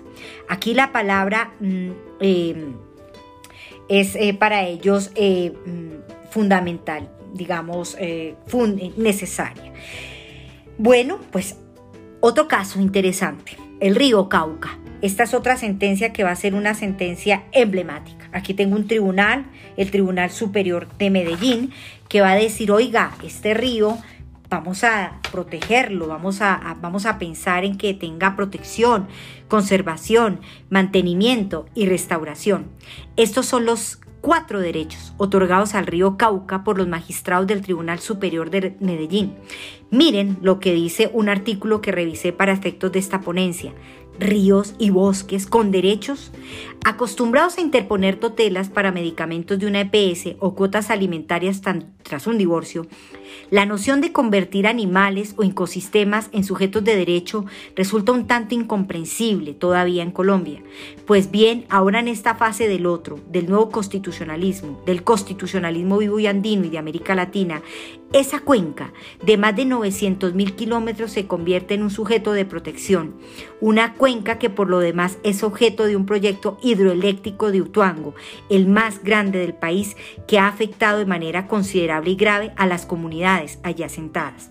Aquí 0.48 0.72
la 0.72 0.92
palabra 0.92 1.52
mm, 1.60 1.90
eh, 2.20 2.72
es 3.90 4.16
eh, 4.16 4.32
para 4.32 4.64
ellos 4.66 5.10
eh, 5.14 5.52
mm, 5.66 6.30
fundamental 6.30 7.10
digamos, 7.34 7.96
eh, 7.98 8.36
necesaria. 8.96 9.72
Bueno, 10.78 11.18
pues 11.30 11.56
otro 12.20 12.48
caso 12.48 12.80
interesante, 12.80 13.56
el 13.80 13.94
río 13.94 14.28
Cauca. 14.28 14.78
Esta 15.00 15.22
es 15.22 15.34
otra 15.34 15.56
sentencia 15.56 16.12
que 16.12 16.24
va 16.24 16.32
a 16.32 16.36
ser 16.36 16.54
una 16.54 16.74
sentencia 16.74 17.44
emblemática. 17.52 18.28
Aquí 18.32 18.52
tengo 18.54 18.74
un 18.74 18.88
tribunal, 18.88 19.46
el 19.76 19.92
Tribunal 19.92 20.30
Superior 20.30 20.88
de 20.98 21.10
Medellín, 21.10 21.70
que 22.08 22.20
va 22.20 22.32
a 22.32 22.36
decir, 22.36 22.72
oiga, 22.72 23.12
este 23.22 23.54
río 23.54 23.96
vamos 24.50 24.82
a 24.82 25.20
protegerlo, 25.30 26.08
vamos 26.08 26.40
a, 26.40 26.76
vamos 26.80 27.06
a 27.06 27.18
pensar 27.18 27.64
en 27.64 27.76
que 27.76 27.94
tenga 27.94 28.34
protección, 28.34 29.06
conservación, 29.46 30.40
mantenimiento 30.70 31.66
y 31.74 31.86
restauración. 31.86 32.66
Estos 33.16 33.46
son 33.46 33.66
los 33.66 34.00
cuatro 34.20 34.60
derechos 34.60 35.14
otorgados 35.16 35.74
al 35.74 35.86
río 35.86 36.16
Cauca 36.16 36.64
por 36.64 36.78
los 36.78 36.88
magistrados 36.88 37.46
del 37.46 37.62
Tribunal 37.62 37.98
Superior 37.98 38.50
de 38.50 38.76
Medellín. 38.80 39.34
Miren 39.90 40.38
lo 40.42 40.60
que 40.60 40.72
dice 40.74 41.10
un 41.12 41.28
artículo 41.28 41.80
que 41.80 41.92
revisé 41.92 42.32
para 42.32 42.52
efectos 42.52 42.92
de 42.92 42.98
esta 42.98 43.20
ponencia. 43.20 43.74
Ríos 44.18 44.74
y 44.78 44.90
bosques 44.90 45.46
con 45.46 45.70
derechos, 45.70 46.32
acostumbrados 46.84 47.56
a 47.56 47.60
interponer 47.60 48.16
totelas 48.16 48.68
para 48.68 48.90
medicamentos 48.90 49.60
de 49.60 49.66
una 49.66 49.80
EPS 49.80 50.34
o 50.40 50.56
cuotas 50.56 50.90
alimentarias 50.90 51.62
tras 52.02 52.26
un 52.26 52.36
divorcio, 52.36 52.88
La 53.50 53.66
noción 53.66 54.00
de 54.00 54.12
convertir 54.12 54.66
animales 54.66 55.34
o 55.36 55.42
ecosistemas 55.42 56.28
en 56.32 56.44
sujetos 56.44 56.84
de 56.84 56.96
derecho 56.96 57.44
resulta 57.76 58.12
un 58.12 58.26
tanto 58.26 58.54
incomprensible 58.54 59.54
todavía 59.54 60.02
en 60.02 60.10
Colombia. 60.10 60.62
Pues 61.06 61.30
bien, 61.30 61.64
ahora 61.68 62.00
en 62.00 62.08
esta 62.08 62.34
fase 62.34 62.68
del 62.68 62.86
otro, 62.86 63.18
del 63.30 63.48
nuevo 63.48 63.70
constitucionalismo, 63.70 64.82
del 64.86 65.02
constitucionalismo 65.02 65.98
vivo 65.98 66.18
y 66.18 66.26
andino 66.26 66.64
y 66.64 66.70
de 66.70 66.78
América 66.78 67.14
Latina, 67.14 67.62
esa 68.12 68.40
cuenca 68.40 68.92
de 69.22 69.36
más 69.36 69.54
de 69.54 69.66
900 69.66 70.34
mil 70.34 70.54
kilómetros 70.54 71.12
se 71.12 71.26
convierte 71.26 71.74
en 71.74 71.82
un 71.82 71.90
sujeto 71.90 72.32
de 72.32 72.46
protección, 72.46 73.14
una 73.60 73.94
cuenca 73.94 74.38
que 74.38 74.48
por 74.48 74.70
lo 74.70 74.78
demás 74.78 75.18
es 75.24 75.42
objeto 75.42 75.84
de 75.84 75.96
un 75.96 76.06
proyecto 76.06 76.58
hidroeléctrico 76.62 77.52
de 77.52 77.60
Utuango, 77.60 78.14
el 78.48 78.66
más 78.66 79.02
grande 79.02 79.38
del 79.40 79.52
país, 79.52 79.96
que 80.26 80.38
ha 80.38 80.48
afectado 80.48 80.98
de 80.98 81.06
manera 81.06 81.48
considerable 81.48 82.10
y 82.10 82.16
grave 82.16 82.52
a 82.56 82.66
las 82.66 82.86
comunidades 82.86 83.17
allí 83.24 83.82
asentadas. 83.82 84.50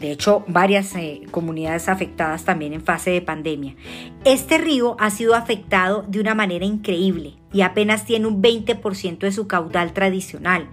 De 0.00 0.10
hecho, 0.10 0.44
varias 0.48 0.94
eh, 0.96 1.22
comunidades 1.30 1.88
afectadas 1.88 2.44
también 2.44 2.72
en 2.72 2.82
fase 2.82 3.10
de 3.10 3.22
pandemia. 3.22 3.74
Este 4.24 4.58
río 4.58 4.96
ha 4.98 5.10
sido 5.10 5.34
afectado 5.34 6.04
de 6.08 6.20
una 6.20 6.34
manera 6.34 6.64
increíble 6.64 7.36
y 7.52 7.62
apenas 7.62 8.04
tiene 8.04 8.26
un 8.26 8.42
20% 8.42 9.18
de 9.18 9.32
su 9.32 9.46
caudal 9.46 9.92
tradicional. 9.92 10.68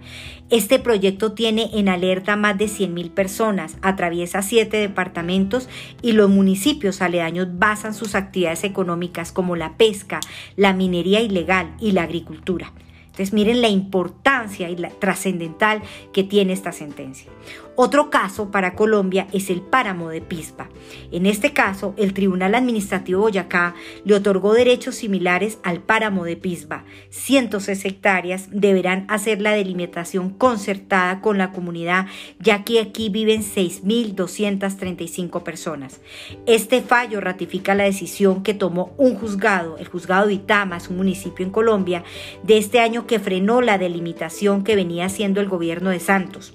Este 0.50 0.78
proyecto 0.78 1.32
tiene 1.32 1.70
en 1.72 1.88
alerta 1.88 2.36
más 2.36 2.58
de 2.58 2.66
100.000 2.66 3.10
personas, 3.12 3.78
atraviesa 3.80 4.42
siete 4.42 4.76
departamentos 4.76 5.68
y 6.02 6.12
los 6.12 6.28
municipios 6.28 7.00
aledaños 7.00 7.46
basan 7.58 7.94
sus 7.94 8.14
actividades 8.14 8.64
económicas 8.64 9.32
como 9.32 9.56
la 9.56 9.78
pesca, 9.78 10.20
la 10.56 10.72
minería 10.74 11.20
ilegal 11.20 11.74
y 11.80 11.92
la 11.92 12.02
agricultura. 12.02 12.72
Entonces 13.12 13.34
miren 13.34 13.60
la 13.60 13.68
importancia 13.68 14.70
y 14.70 14.76
la 14.76 14.88
trascendental 14.88 15.82
que 16.14 16.24
tiene 16.24 16.54
esta 16.54 16.72
sentencia. 16.72 17.30
Otro 17.74 18.10
caso 18.10 18.50
para 18.50 18.74
Colombia 18.74 19.28
es 19.32 19.48
el 19.48 19.62
páramo 19.62 20.10
de 20.10 20.20
Pispa. 20.20 20.68
En 21.10 21.24
este 21.24 21.54
caso, 21.54 21.94
el 21.96 22.12
Tribunal 22.12 22.54
Administrativo 22.54 23.22
Boyacá 23.22 23.74
le 24.04 24.14
otorgó 24.14 24.52
derechos 24.52 24.96
similares 24.96 25.58
al 25.62 25.80
páramo 25.80 26.24
de 26.24 26.36
Pispa. 26.36 26.84
106 27.08 27.86
hectáreas 27.86 28.48
deberán 28.50 29.06
hacer 29.08 29.40
la 29.40 29.52
delimitación 29.52 30.28
concertada 30.30 31.22
con 31.22 31.38
la 31.38 31.52
comunidad, 31.52 32.08
ya 32.38 32.62
que 32.62 32.80
aquí 32.80 33.08
viven 33.08 33.42
6.235 33.42 35.42
personas. 35.42 36.02
Este 36.46 36.82
fallo 36.82 37.22
ratifica 37.22 37.74
la 37.74 37.84
decisión 37.84 38.42
que 38.42 38.52
tomó 38.52 38.92
un 38.98 39.14
juzgado, 39.14 39.78
el 39.78 39.88
juzgado 39.88 40.26
de 40.26 40.34
Itama, 40.34 40.76
un 40.90 40.96
municipio 40.96 41.46
en 41.46 41.52
Colombia, 41.52 42.02
de 42.42 42.58
este 42.58 42.80
año 42.80 43.06
que 43.06 43.18
frenó 43.18 43.60
la 43.60 43.78
delimitación 43.78 44.64
que 44.64 44.76
venía 44.76 45.06
haciendo 45.06 45.40
el 45.40 45.48
gobierno 45.48 45.90
de 45.90 46.00
Santos. 46.00 46.52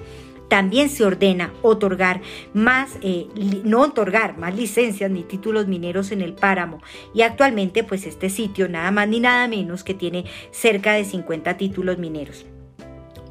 También 0.47 0.89
se 0.89 1.03
ordena 1.05 1.53
otorgar 1.61 2.21
más, 2.53 2.97
eh, 3.01 3.27
no 3.63 3.81
otorgar 3.81 4.37
más 4.37 4.55
licencias 4.55 5.11
ni 5.11 5.23
títulos 5.23 5.67
mineros 5.67 6.11
en 6.11 6.21
el 6.21 6.33
páramo. 6.33 6.81
Y 7.13 7.21
actualmente, 7.21 7.83
pues 7.83 8.05
este 8.05 8.29
sitio, 8.29 8.69
nada 8.69 8.91
más 8.91 9.07
ni 9.07 9.19
nada 9.19 9.47
menos 9.47 9.83
que 9.83 9.93
tiene 9.93 10.25
cerca 10.51 10.93
de 10.93 11.05
50 11.05 11.57
títulos 11.57 11.97
mineros. 11.97 12.45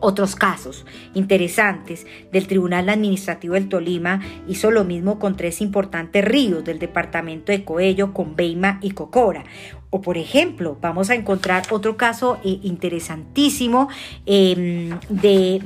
Otros 0.01 0.37
casos 0.37 0.85
interesantes 1.15 2.07
del 2.33 2.47
Tribunal 2.47 2.89
Administrativo 2.89 3.55
del 3.55 3.69
Tolima 3.69 4.21
hizo 4.47 4.71
lo 4.71 4.85
mismo 4.85 5.19
con 5.19 5.37
tres 5.37 5.61
importantes 5.61 6.25
ríos 6.25 6.65
del 6.65 6.79
departamento 6.79 7.53
de 7.53 7.65
Coello, 7.65 8.13
con 8.13 8.37
Beima 8.37 8.79
y 8.83 8.91
Cocora. 8.91 9.45
O 9.91 10.03
por 10.03 10.19
ejemplo, 10.19 10.77
vamos 10.81 11.11
a 11.11 11.15
encontrar 11.15 11.63
otro 11.71 11.97
caso 11.97 12.39
eh, 12.45 12.59
interesantísimo 12.65 13.89
em, 14.27 14.91
de, 15.09 15.63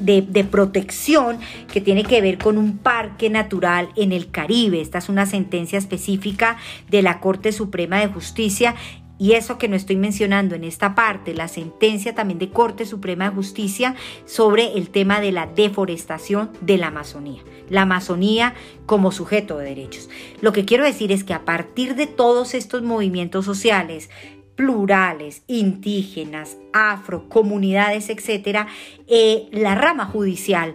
de, 0.00 0.44
protección 0.44 1.38
que 1.70 1.80
tiene 1.80 2.04
que 2.04 2.20
ver 2.20 2.38
con 2.38 2.56
un 2.56 2.78
parque 2.78 3.28
natural 3.28 3.88
en 3.96 4.12
el 4.12 4.30
Caribe. 4.30 4.80
Esta 4.80 4.98
es 4.98 5.08
una 5.08 5.26
sentencia 5.26 5.78
específica 5.78 6.56
de 6.88 7.02
la 7.02 7.20
Corte 7.20 7.52
Suprema 7.52 7.98
de 7.98 8.06
Justicia 8.06 8.74
y 9.18 9.32
eso 9.32 9.58
que 9.58 9.68
no 9.68 9.76
estoy 9.76 9.96
mencionando 9.96 10.54
en 10.54 10.64
esta 10.64 10.94
parte, 10.94 11.34
la 11.34 11.48
sentencia 11.48 12.14
también 12.14 12.38
de 12.38 12.50
Corte 12.50 12.84
Suprema 12.84 13.28
de 13.28 13.34
Justicia 13.34 13.94
sobre 14.24 14.76
el 14.76 14.90
tema 14.90 15.20
de 15.20 15.32
la 15.32 15.46
deforestación 15.46 16.50
de 16.60 16.78
la 16.78 16.88
Amazonía. 16.88 17.42
La 17.70 17.82
Amazonía 17.82 18.54
como 18.84 19.12
sujeto 19.12 19.58
de 19.58 19.64
derechos. 19.64 20.10
Lo 20.40 20.52
que 20.52 20.64
quiero 20.64 20.84
decir 20.84 21.12
es 21.12 21.24
que 21.24 21.34
a 21.34 21.44
partir 21.44 21.94
de 21.94 22.06
todos 22.06 22.54
estos 22.54 22.82
movimientos 22.82 23.44
sociales, 23.44 24.10
plurales, 24.54 25.42
indígenas, 25.46 26.56
afro, 26.72 27.28
comunidades, 27.28 28.08
etcétera, 28.08 28.68
eh, 29.06 29.48
la 29.52 29.74
rama 29.74 30.06
judicial 30.06 30.74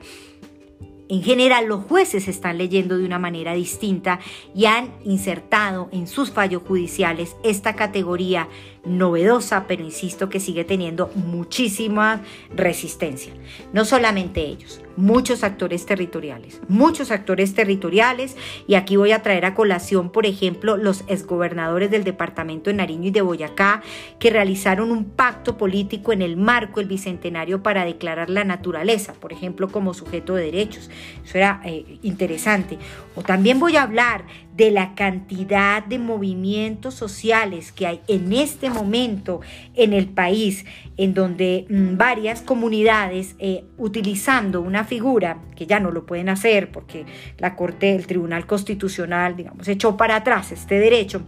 en 1.11 1.23
general, 1.23 1.65
los 1.65 1.83
jueces 1.83 2.29
están 2.29 2.57
leyendo 2.57 2.97
de 2.97 3.03
una 3.03 3.19
manera 3.19 3.53
distinta 3.53 4.21
y 4.55 4.63
han 4.63 4.93
insertado 5.03 5.89
en 5.91 6.07
sus 6.07 6.31
fallos 6.31 6.61
judiciales 6.65 7.35
esta 7.43 7.75
categoría 7.75 8.47
novedosa, 8.85 9.65
pero 9.67 9.83
insisto 9.83 10.29
que 10.29 10.39
sigue 10.39 10.63
teniendo 10.63 11.11
muchísima 11.15 12.21
resistencia. 12.55 13.33
No 13.73 13.83
solamente 13.83 14.39
ellos, 14.39 14.81
muchos 15.01 15.43
actores 15.43 15.85
territoriales, 15.85 16.61
muchos 16.67 17.11
actores 17.11 17.53
territoriales, 17.53 18.37
y 18.67 18.75
aquí 18.75 18.95
voy 18.95 19.11
a 19.11 19.21
traer 19.21 19.45
a 19.45 19.55
colación, 19.55 20.11
por 20.11 20.25
ejemplo, 20.25 20.77
los 20.77 21.03
exgobernadores 21.07 21.89
del 21.89 22.03
departamento 22.03 22.69
de 22.69 22.75
Nariño 22.75 23.07
y 23.07 23.11
de 23.11 23.21
Boyacá, 23.21 23.81
que 24.19 24.29
realizaron 24.29 24.91
un 24.91 25.05
pacto 25.05 25.57
político 25.57 26.13
en 26.13 26.21
el 26.21 26.37
marco 26.37 26.79
del 26.79 26.87
Bicentenario 26.87 27.63
para 27.63 27.83
declarar 27.83 28.29
la 28.29 28.43
naturaleza, 28.43 29.13
por 29.13 29.33
ejemplo, 29.33 29.69
como 29.69 29.93
sujeto 29.93 30.35
de 30.35 30.45
derechos. 30.45 30.89
Eso 31.25 31.37
era 31.37 31.61
eh, 31.65 31.97
interesante. 32.03 32.77
O 33.15 33.23
también 33.23 33.59
voy 33.59 33.75
a 33.75 33.83
hablar 33.83 34.25
de 34.55 34.71
la 34.71 34.95
cantidad 34.95 35.83
de 35.85 35.97
movimientos 35.97 36.93
sociales 36.93 37.71
que 37.71 37.87
hay 37.87 38.01
en 38.07 38.33
este 38.33 38.69
momento 38.69 39.41
en 39.75 39.93
el 39.93 40.07
país, 40.07 40.65
en 40.97 41.13
donde 41.13 41.65
mm, 41.69 41.97
varias 41.97 42.41
comunidades, 42.41 43.35
eh, 43.39 43.65
utilizando 43.77 44.61
una 44.61 44.83
figura 44.83 45.39
que 45.55 45.65
ya 45.65 45.79
no 45.79 45.91
lo 45.91 46.05
pueden 46.05 46.29
hacer 46.29 46.71
porque 46.71 47.05
la 47.37 47.55
Corte, 47.55 47.95
el 47.95 48.07
Tribunal 48.07 48.45
Constitucional, 48.45 49.35
digamos, 49.35 49.67
echó 49.67 49.95
para 49.97 50.17
atrás 50.17 50.51
este 50.51 50.79
derecho, 50.79 51.23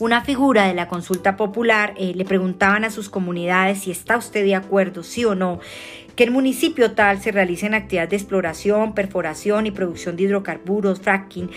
una 0.00 0.22
figura 0.22 0.66
de 0.66 0.74
la 0.74 0.88
consulta 0.88 1.36
popular, 1.36 1.94
eh, 1.96 2.12
le 2.14 2.24
preguntaban 2.24 2.84
a 2.84 2.90
sus 2.90 3.08
comunidades 3.08 3.80
si 3.80 3.90
está 3.90 4.16
usted 4.16 4.44
de 4.44 4.54
acuerdo, 4.54 5.02
sí 5.02 5.24
o 5.24 5.34
no, 5.34 5.60
que 6.14 6.24
el 6.24 6.30
municipio 6.30 6.92
tal 6.92 7.20
se 7.20 7.32
realicen 7.32 7.74
actividades 7.74 8.10
de 8.10 8.16
exploración, 8.16 8.94
perforación 8.94 9.66
y 9.66 9.70
producción 9.70 10.16
de 10.16 10.24
hidrocarburos, 10.24 11.00
fracking 11.00 11.50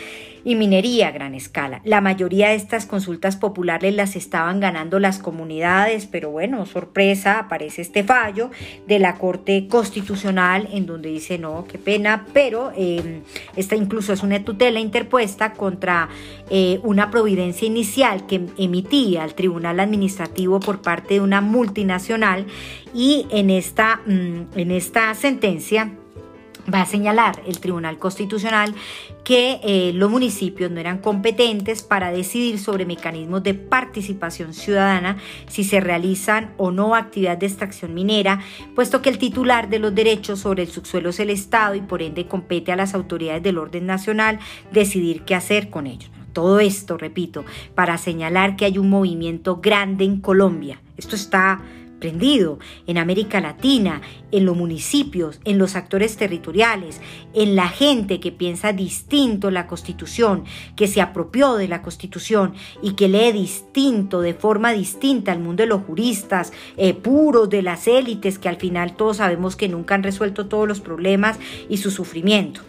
y 0.43 0.55
minería 0.55 1.09
a 1.09 1.11
gran 1.11 1.35
escala. 1.35 1.81
La 1.83 2.01
mayoría 2.01 2.49
de 2.49 2.55
estas 2.55 2.85
consultas 2.85 3.37
populares 3.37 3.93
las 3.95 4.15
estaban 4.15 4.59
ganando 4.59 4.99
las 4.99 5.19
comunidades, 5.19 6.07
pero 6.07 6.31
bueno, 6.31 6.65
sorpresa, 6.65 7.39
aparece 7.39 7.81
este 7.81 8.03
fallo 8.03 8.51
de 8.87 8.99
la 8.99 9.15
Corte 9.15 9.67
Constitucional 9.67 10.67
en 10.71 10.85
donde 10.85 11.09
dice 11.09 11.37
no, 11.37 11.65
qué 11.67 11.77
pena, 11.77 12.25
pero 12.33 12.71
em, 12.75 13.21
esta 13.55 13.75
incluso 13.75 14.13
es 14.13 14.23
una 14.23 14.43
tutela 14.43 14.79
interpuesta 14.79 15.53
contra 15.53 16.09
eh, 16.49 16.79
una 16.83 17.11
providencia 17.11 17.67
inicial 17.67 18.25
que 18.25 18.41
emitía 18.57 19.23
el 19.23 19.35
Tribunal 19.35 19.79
Administrativo 19.79 20.59
por 20.59 20.81
parte 20.81 21.15
de 21.15 21.21
una 21.21 21.41
multinacional 21.41 22.45
y 22.93 23.27
en 23.31 23.49
esta, 23.49 24.01
mm, 24.05 24.57
en 24.57 24.71
esta 24.71 25.13
sentencia 25.15 25.91
va 26.71 26.81
a 26.81 26.85
señalar 26.85 27.41
el 27.45 27.59
Tribunal 27.59 27.97
Constitucional 27.97 28.73
que 29.23 29.59
eh, 29.63 29.91
los 29.93 30.09
municipios 30.09 30.71
no 30.71 30.79
eran 30.79 30.99
competentes 30.99 31.83
para 31.83 32.11
decidir 32.11 32.59
sobre 32.59 32.85
mecanismos 32.85 33.43
de 33.43 33.53
participación 33.53 34.53
ciudadana 34.53 35.17
si 35.47 35.63
se 35.63 35.79
realizan 35.79 36.53
o 36.57 36.71
no 36.71 36.95
actividades 36.95 37.39
de 37.39 37.45
extracción 37.47 37.93
minera, 37.93 38.41
puesto 38.75 39.01
que 39.01 39.09
el 39.09 39.17
titular 39.17 39.69
de 39.69 39.79
los 39.79 39.93
derechos 39.93 40.39
sobre 40.39 40.63
el 40.63 40.69
subsuelo 40.69 41.09
es 41.09 41.19
el 41.19 41.29
Estado 41.29 41.75
y 41.75 41.81
por 41.81 42.01
ende 42.01 42.27
compete 42.27 42.71
a 42.71 42.75
las 42.75 42.93
autoridades 42.93 43.43
del 43.43 43.57
orden 43.57 43.85
nacional 43.85 44.39
decidir 44.71 45.23
qué 45.23 45.35
hacer 45.35 45.69
con 45.69 45.87
ellos. 45.87 46.09
Todo 46.33 46.59
esto, 46.61 46.97
repito, 46.97 47.43
para 47.75 47.97
señalar 47.97 48.55
que 48.55 48.65
hay 48.65 48.77
un 48.77 48.89
movimiento 48.89 49.57
grande 49.57 50.05
en 50.05 50.21
Colombia. 50.21 50.81
Esto 50.95 51.15
está 51.15 51.61
en 52.07 52.97
América 52.97 53.39
Latina, 53.41 54.01
en 54.31 54.45
los 54.45 54.57
municipios, 54.57 55.39
en 55.45 55.57
los 55.57 55.75
actores 55.75 56.17
territoriales, 56.17 56.99
en 57.33 57.55
la 57.55 57.69
gente 57.69 58.19
que 58.19 58.31
piensa 58.31 58.73
distinto 58.73 59.51
la 59.51 59.67
Constitución, 59.67 60.45
que 60.75 60.87
se 60.87 61.01
apropió 61.01 61.55
de 61.55 61.67
la 61.67 61.81
Constitución 61.81 62.53
y 62.81 62.93
que 62.93 63.07
lee 63.07 63.31
distinto, 63.31 64.21
de 64.21 64.33
forma 64.33 64.73
distinta 64.73 65.31
al 65.31 65.39
mundo 65.39 65.63
de 65.63 65.67
los 65.67 65.83
juristas, 65.83 66.53
eh, 66.77 66.93
puros, 66.93 67.49
de 67.49 67.61
las 67.61 67.87
élites, 67.87 68.39
que 68.39 68.49
al 68.49 68.57
final 68.57 68.95
todos 68.95 69.17
sabemos 69.17 69.55
que 69.55 69.69
nunca 69.69 69.95
han 69.95 70.03
resuelto 70.03 70.47
todos 70.47 70.67
los 70.67 70.81
problemas 70.81 71.37
y 71.69 71.77
su 71.77 71.91
sufrimiento. 71.91 72.61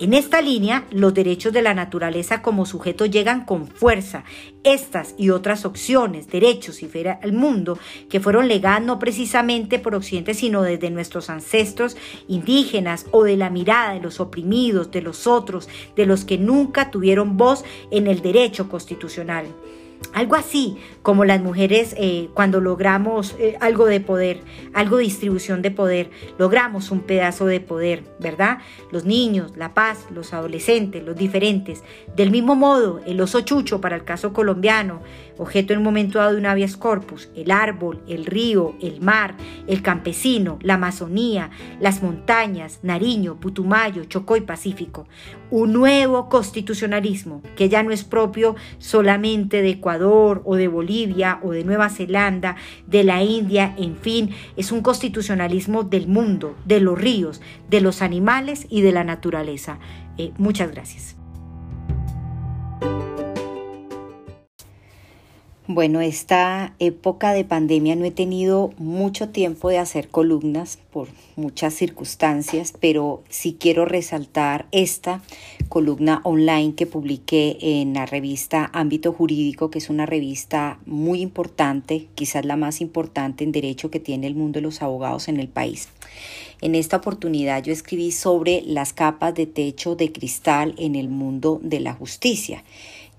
En 0.00 0.14
esta 0.14 0.40
línea, 0.40 0.84
los 0.90 1.14
derechos 1.14 1.52
de 1.52 1.62
la 1.62 1.74
naturaleza 1.74 2.42
como 2.42 2.66
sujeto 2.66 3.06
llegan 3.06 3.44
con 3.44 3.66
fuerza 3.68 4.24
Estas 4.62 5.14
y 5.16 5.30
otras 5.30 5.64
opciones, 5.64 6.28
derechos 6.28 6.82
y 6.82 6.88
fe 6.88 7.08
al 7.08 7.32
mundo 7.32 7.78
que 8.10 8.20
fueron 8.20 8.46
legadas 8.46 8.82
no 8.82 8.98
precisamente 8.98 9.78
por 9.78 9.94
Occidente, 9.94 10.34
sino 10.34 10.62
desde 10.62 10.90
nuestros 10.90 11.30
ancestros 11.30 11.96
indígenas 12.28 13.06
o 13.10 13.24
de 13.24 13.38
la 13.38 13.48
mirada 13.48 13.94
de 13.94 14.00
los 14.00 14.20
oprimidos, 14.20 14.90
de 14.90 15.00
los 15.00 15.26
otros, 15.26 15.68
de 15.96 16.04
los 16.04 16.26
que 16.26 16.36
nunca 16.36 16.90
tuvieron 16.90 17.38
voz 17.38 17.64
en 17.90 18.06
el 18.06 18.20
derecho 18.20 18.68
constitucional. 18.68 19.46
Algo 20.12 20.34
así 20.34 20.76
como 21.02 21.24
las 21.24 21.40
mujeres 21.40 21.94
eh, 21.96 22.28
cuando 22.34 22.60
logramos 22.60 23.36
eh, 23.38 23.56
algo 23.60 23.86
de 23.86 24.00
poder, 24.00 24.40
algo 24.74 24.96
de 24.96 25.04
distribución 25.04 25.62
de 25.62 25.70
poder, 25.70 26.10
logramos 26.36 26.90
un 26.90 27.00
pedazo 27.00 27.46
de 27.46 27.60
poder, 27.60 28.02
¿verdad? 28.18 28.58
Los 28.90 29.04
niños, 29.04 29.52
la 29.56 29.72
paz, 29.72 30.06
los 30.10 30.34
adolescentes, 30.34 31.04
los 31.04 31.16
diferentes. 31.16 31.84
Del 32.16 32.30
mismo 32.30 32.56
modo, 32.56 33.00
el 33.06 33.20
oso 33.20 33.42
chucho 33.42 33.80
para 33.80 33.96
el 33.96 34.04
caso 34.04 34.32
colombiano, 34.32 35.00
objeto 35.38 35.72
en 35.72 35.82
momento 35.82 36.18
dado 36.18 36.32
de 36.32 36.38
un 36.38 36.46
habeas 36.46 36.76
corpus, 36.76 37.30
el 37.36 37.50
árbol, 37.50 38.02
el 38.08 38.26
río, 38.26 38.74
el 38.82 39.00
mar, 39.00 39.36
el 39.68 39.80
campesino, 39.80 40.58
la 40.60 40.74
Amazonía, 40.74 41.50
las 41.78 42.02
montañas, 42.02 42.80
Nariño, 42.82 43.38
Putumayo, 43.38 44.04
Chocó 44.04 44.36
y 44.36 44.40
Pacífico. 44.40 45.06
Un 45.50 45.72
nuevo 45.72 46.28
constitucionalismo 46.28 47.42
que 47.56 47.68
ya 47.68 47.82
no 47.82 47.90
es 47.90 48.04
propio 48.04 48.56
solamente 48.78 49.62
de 49.62 49.70
Ecuador 49.70 49.89
o 50.44 50.56
de 50.56 50.68
Bolivia 50.68 51.40
o 51.42 51.50
de 51.50 51.64
Nueva 51.64 51.88
Zelanda, 51.88 52.56
de 52.86 53.04
la 53.04 53.22
India, 53.22 53.74
en 53.76 53.96
fin, 53.96 54.30
es 54.56 54.72
un 54.72 54.82
constitucionalismo 54.82 55.82
del 55.82 56.06
mundo, 56.06 56.54
de 56.64 56.80
los 56.80 56.98
ríos, 56.98 57.40
de 57.68 57.80
los 57.80 58.02
animales 58.02 58.66
y 58.70 58.82
de 58.82 58.92
la 58.92 59.04
naturaleza. 59.04 59.78
Eh, 60.18 60.32
muchas 60.38 60.70
gracias. 60.70 61.16
Bueno, 65.72 66.00
esta 66.00 66.74
época 66.80 67.32
de 67.32 67.44
pandemia 67.44 67.94
no 67.94 68.04
he 68.04 68.10
tenido 68.10 68.72
mucho 68.76 69.28
tiempo 69.28 69.68
de 69.68 69.78
hacer 69.78 70.08
columnas 70.08 70.80
por 70.92 71.06
muchas 71.36 71.74
circunstancias, 71.74 72.74
pero 72.80 73.22
sí 73.28 73.56
quiero 73.56 73.84
resaltar 73.84 74.66
esta 74.72 75.22
columna 75.70 76.20
online 76.24 76.74
que 76.74 76.84
publiqué 76.84 77.56
en 77.60 77.94
la 77.94 78.04
revista 78.04 78.68
Ámbito 78.74 79.12
Jurídico, 79.12 79.70
que 79.70 79.78
es 79.78 79.88
una 79.88 80.04
revista 80.04 80.80
muy 80.84 81.20
importante, 81.20 82.08
quizás 82.16 82.44
la 82.44 82.56
más 82.56 82.80
importante 82.80 83.44
en 83.44 83.52
derecho 83.52 83.88
que 83.88 84.00
tiene 84.00 84.26
el 84.26 84.34
mundo 84.34 84.58
de 84.58 84.62
los 84.62 84.82
abogados 84.82 85.28
en 85.28 85.38
el 85.38 85.48
país. 85.48 85.88
En 86.60 86.74
esta 86.74 86.96
oportunidad 86.96 87.62
yo 87.62 87.72
escribí 87.72 88.10
sobre 88.10 88.62
las 88.66 88.92
capas 88.92 89.32
de 89.34 89.46
techo 89.46 89.94
de 89.94 90.10
cristal 90.10 90.74
en 90.76 90.96
el 90.96 91.08
mundo 91.08 91.60
de 91.62 91.78
la 91.78 91.94
justicia. 91.94 92.64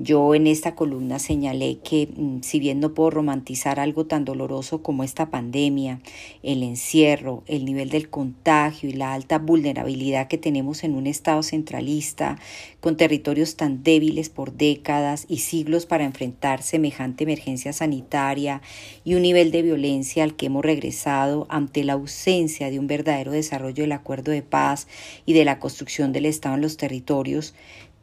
Yo 0.04 0.34
en 0.34 0.48
esta 0.48 0.74
columna 0.74 1.20
señalé 1.20 1.78
que 1.78 2.08
mm, 2.08 2.42
si 2.42 2.60
bien 2.60 2.80
no 2.80 2.96
puedo 2.96 3.12
romantizar 3.12 3.80
algo 3.80 4.08
tan 4.08 4.26
doloroso 4.26 4.82
como 4.82 5.04
esta 5.04 5.30
pandemia, 5.30 6.00
el 6.42 6.64
encierro, 6.64 7.44
el 7.46 7.66
nivel 7.66 7.90
del 7.90 8.10
contagio 8.10 8.90
y 8.90 8.94
la 8.94 9.14
alta 9.14 9.38
vulnerabilidad 9.38 10.28
que 10.28 10.40
tenemos 10.40 10.84
en 10.84 10.96
un 10.96 11.06
Estado 11.06 11.44
centralista, 11.44 12.40
con 12.80 12.98
territorios 12.98 13.58
tan 13.58 13.84
débiles 13.84 14.30
por 14.30 14.54
décadas 14.54 15.26
y 15.28 15.40
siglos 15.40 15.86
para 15.86 16.06
enfrentar 16.06 16.64
semejante 16.64 17.26
emergencia 17.26 17.72
sanitaria 17.72 18.64
y 19.04 19.14
un 19.14 19.22
nivel 19.22 19.52
de 19.52 19.62
violencia 19.62 20.24
al 20.24 20.36
que 20.36 20.48
hemos 20.48 20.66
regresado 20.66 21.46
ante 21.50 21.84
la 21.84 21.94
ausencia 21.94 22.72
de 22.72 22.80
un 22.80 22.88
verdadero 22.88 23.34
desarrollo 23.34 23.84
del 23.84 23.92
acuerdo 23.92 24.32
de 24.32 24.42
paz 24.42 24.88
y 25.28 25.34
de 25.34 25.46
la 25.46 25.60
construcción 25.60 26.12
del 26.12 26.26
Estado 26.26 26.56
en 26.56 26.62
los 26.62 26.78
territorios, 26.78 27.54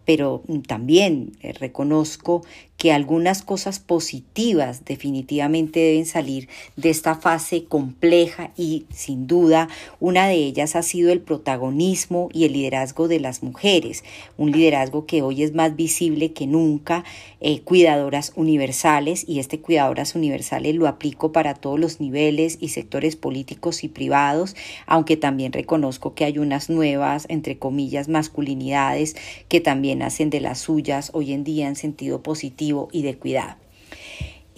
pero 0.09 0.43
también 0.67 1.33
eh, 1.43 1.53
reconozco 1.53 2.43
que 2.79 2.93
algunas 2.93 3.43
cosas 3.43 3.81
positivas 3.81 4.85
definitivamente 4.85 5.81
deben 5.81 6.07
salir 6.07 6.49
de 6.77 6.91
esta 6.91 7.17
fase 7.17 7.65
compleja 7.65 8.53
y 8.57 8.87
sin 8.95 9.27
duda 9.27 9.69
una 9.99 10.29
de 10.29 10.37
ellas 10.37 10.77
ha 10.77 10.83
sido 10.83 11.11
el 11.11 11.21
protagonismo 11.21 12.29
y 12.33 12.45
el 12.45 12.53
liderazgo 12.53 13.09
de 13.09 13.19
las 13.19 13.43
mujeres, 13.43 14.05
un 14.37 14.53
liderazgo 14.53 15.07
que 15.07 15.23
hoy 15.23 15.43
es 15.43 15.55
más 15.55 15.75
visible 15.75 16.33
que 16.33 16.47
nunca, 16.47 17.03
eh, 17.41 17.63
cuidadoras 17.63 18.33
universales 18.37 19.25
y 19.27 19.41
este 19.41 19.59
cuidadoras 19.61 20.15
universales 20.15 20.77
lo 20.77 20.87
aplico 20.87 21.33
para 21.33 21.55
todos 21.55 21.81
los 21.81 22.01
niveles 22.01 22.59
y 22.61 22.69
sectores 22.69 23.17
políticos 23.17 23.83
y 23.83 23.89
privados, 23.89 24.55
aunque 24.87 25.17
también 25.17 25.53
reconozco 25.53 26.15
que 26.15 26.25
hay 26.25 26.39
unas 26.39 26.71
nuevas, 26.71 27.27
entre 27.29 27.59
comillas, 27.59 28.09
masculinidades 28.09 29.17
que 29.49 29.61
también 29.61 30.03
hacen 30.03 30.31
de 30.31 30.41
las 30.41 30.61
suyas 30.61 31.11
hoy 31.13 31.33
en 31.33 31.43
día 31.43 31.67
en 31.67 31.75
sentido 31.75 32.23
positivo 32.23 32.68
y 32.93 33.03
de 33.03 33.17
cuidado. 33.17 33.57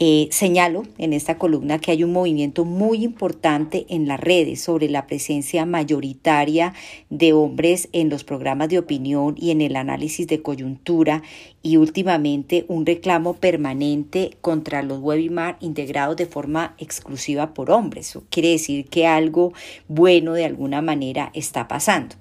Eh, 0.03 0.29
señalo 0.31 0.85
en 0.96 1.12
esta 1.12 1.37
columna 1.37 1.79
que 1.79 1.90
hay 1.90 2.05
un 2.05 2.12
movimiento 2.14 2.64
muy 2.64 3.05
importante 3.05 3.85
en 3.90 4.09
las 4.09 4.18
redes 4.18 4.62
sobre 4.62 4.88
la 4.88 5.07
presencia 5.07 5.66
mayoritaria 5.66 6.73
de 7.11 7.35
hombres 7.35 7.90
en 7.92 8.09
los 8.09 8.25
programas 8.25 8.70
de 8.70 8.79
opinión 8.79 9.35
y 9.37 9.51
en 9.51 9.61
el 9.61 9.77
análisis 9.77 10.27
de 10.27 10.40
coyuntura 10.40 11.23
y 11.62 11.77
últimamente 11.77 12.64
un 12.68 12.87
reclamo 12.87 13.35
permanente 13.35 14.38
contra 14.40 14.83
los 14.83 15.01
webinars 15.01 15.59
integrados 15.61 16.16
de 16.16 16.25
forma 16.25 16.75
exclusiva 16.79 17.53
por 17.53 17.70
hombres. 17.70 18.09
Eso 18.09 18.25
quiere 18.31 18.53
decir 18.53 18.87
que 18.87 19.07
algo 19.07 19.53
bueno 19.87 20.33
de 20.33 20.46
alguna 20.46 20.81
manera 20.81 21.31
está 21.35 21.68
pasando. 21.68 22.16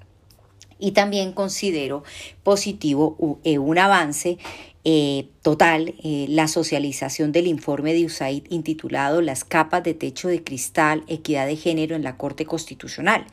Y 0.78 0.92
también 0.92 1.32
considero 1.32 2.04
positivo 2.42 3.38
eh, 3.44 3.58
un 3.58 3.78
avance 3.78 4.38
eh, 4.82 5.28
total 5.42 5.94
eh, 6.02 6.26
la 6.28 6.48
socialización 6.48 7.32
del 7.32 7.46
informe 7.46 7.94
de 7.94 8.04
USAID 8.04 8.44
intitulado 8.50 9.22
Las 9.22 9.44
capas 9.44 9.82
de 9.82 9.94
techo 9.94 10.28
de 10.28 10.44
cristal, 10.44 11.02
equidad 11.06 11.46
de 11.46 11.56
género 11.56 11.96
en 11.96 12.02
la 12.02 12.18
Corte 12.18 12.44
Constitucional. 12.44 13.24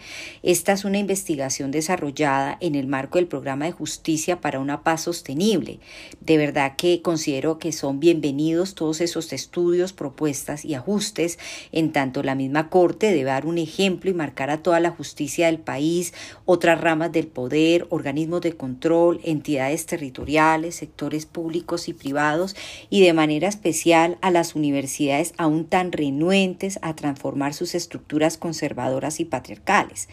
Esta 0.42 0.72
es 0.72 0.86
una 0.86 1.00
investigación 1.00 1.70
desarrollada 1.72 2.58
en 2.62 2.76
el 2.76 2.88
marco 2.88 3.18
del 3.18 3.28
programa 3.28 3.66
de 3.66 3.74
justicia 3.74 4.40
para 4.40 4.62
una 4.62 4.84
paz 4.84 5.02
sostenible. 5.02 5.80
De 6.22 6.38
verdad 6.38 6.76
que 6.78 7.02
considero 7.02 7.60
que 7.60 7.74
son 7.74 8.00
bienvenidos 8.00 8.74
todos 8.74 9.02
esos 9.02 9.34
estudios, 9.34 9.92
propuestas 9.92 10.64
y 10.64 10.76
ajustes, 10.76 11.38
en 11.74 11.92
tanto 11.92 12.24
la 12.24 12.36
misma 12.36 12.70
Corte 12.70 13.08
debe 13.08 13.24
dar 13.24 13.46
un 13.46 13.58
ejemplo 13.58 14.10
y 14.10 14.14
marcar 14.14 14.50
a 14.50 14.64
toda 14.64 14.80
la 14.80 14.92
justicia 14.92 15.48
del 15.48 15.60
país, 15.60 16.14
otras 16.46 16.80
ramas 16.80 17.12
del 17.12 17.28
poder, 17.28 17.86
organismos 17.90 18.42
de 18.42 18.54
control, 18.54 19.20
entidades 19.26 19.86
territoriales, 19.86 20.76
sectores 20.76 21.26
públicos 21.26 21.90
y 21.90 21.97
privados 21.98 22.56
y 22.90 23.02
de 23.02 23.14
manera 23.14 23.50
especial 23.50 24.18
a 24.22 24.32
las 24.32 24.56
universidades 24.56 25.34
aún 25.38 25.66
tan 25.66 25.92
renuentes 25.92 26.80
a 26.82 26.96
transformar 26.96 27.54
sus 27.54 27.76
estructuras 27.76 28.38
conservadoras 28.38 29.20
y 29.20 29.26
patriarcales. 29.26 30.08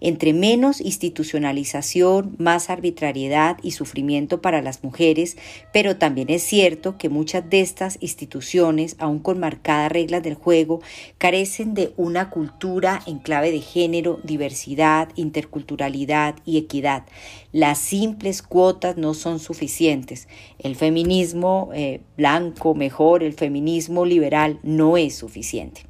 Entre 0.00 0.32
menos 0.32 0.80
institucionalización, 0.80 2.34
más 2.38 2.70
arbitrariedad 2.70 3.58
y 3.62 3.72
sufrimiento 3.72 4.40
para 4.40 4.62
las 4.62 4.82
mujeres, 4.82 5.36
pero 5.72 5.96
también 5.96 6.30
es 6.30 6.42
cierto 6.42 6.98
que 6.98 7.08
muchas 7.08 7.48
de 7.48 7.60
estas 7.60 7.98
instituciones, 8.00 8.96
aún 8.98 9.18
con 9.18 9.38
marcadas 9.38 9.92
reglas 9.92 10.22
del 10.22 10.34
juego, 10.34 10.80
carecen 11.18 11.74
de 11.74 11.92
una 11.96 12.30
cultura 12.30 13.02
en 13.06 13.18
clave 13.18 13.52
de 13.52 13.60
género, 13.60 14.20
diversidad, 14.22 15.08
interculturalidad 15.16 16.36
y 16.44 16.58
equidad. 16.58 17.04
Las 17.52 17.78
simples 17.78 18.42
cuotas 18.42 18.96
no 18.96 19.14
son 19.14 19.38
suficientes. 19.38 20.28
El 20.58 20.76
feminismo 20.76 21.25
eh, 21.74 22.00
blanco, 22.16 22.74
mejor, 22.74 23.22
el 23.22 23.32
feminismo 23.32 24.04
liberal 24.04 24.58
no 24.62 24.96
es 24.96 25.16
suficiente. 25.16 25.82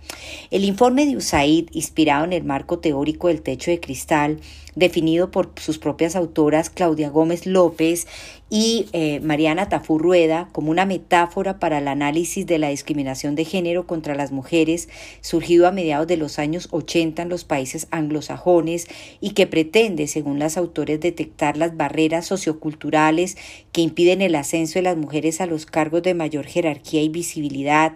El 0.51 0.65
informe 0.65 1.05
de 1.07 1.17
USAID, 1.17 1.69
inspirado 1.73 2.25
en 2.25 2.33
el 2.33 2.45
marco 2.45 2.79
teórico 2.79 3.29
del 3.29 3.43
techo 3.43 3.71
de 3.71 3.81
cristal, 3.81 4.39
definido 4.77 5.31
por 5.31 5.51
sus 5.57 5.79
propias 5.79 6.15
autoras 6.15 6.71
Claudia 6.71 7.11
Gómez 7.11 7.47
López 7.47 8.07
y 8.49 8.87
eh, 8.93 9.19
Mariana 9.21 9.69
Tafú 9.69 9.99
Rueda 9.99 10.49
como 10.53 10.71
una 10.71 10.87
metáfora 10.87 11.59
para 11.59 11.79
el 11.79 11.89
análisis 11.89 12.47
de 12.47 12.59
la 12.59 12.69
discriminación 12.69 13.35
de 13.35 13.45
género 13.45 13.87
contra 13.87 14.15
las 14.15 14.31
mujeres, 14.31 14.89
surgido 15.21 15.67
a 15.67 15.73
mediados 15.73 16.07
de 16.07 16.17
los 16.17 16.39
años 16.39 16.69
80 16.71 17.23
en 17.23 17.29
los 17.29 17.45
países 17.45 17.89
anglosajones 17.91 18.87
y 19.21 19.31
que 19.31 19.49
pretende, 19.49 20.07
según 20.07 20.39
las 20.39 20.57
autores, 20.57 21.01
detectar 21.01 21.57
las 21.57 21.77
barreras 21.77 22.27
socioculturales 22.27 23.37
que 23.73 23.81
impiden 23.81 24.23
el 24.23 24.37
ascenso 24.37 24.79
de 24.79 24.83
las 24.83 24.97
mujeres 24.97 25.41
a 25.41 25.47
los 25.47 25.67
cargos 25.67 26.03
de 26.03 26.15
mayor 26.15 26.47
jerarquía 26.47 27.03
y 27.03 27.09
visibilidad, 27.09 27.95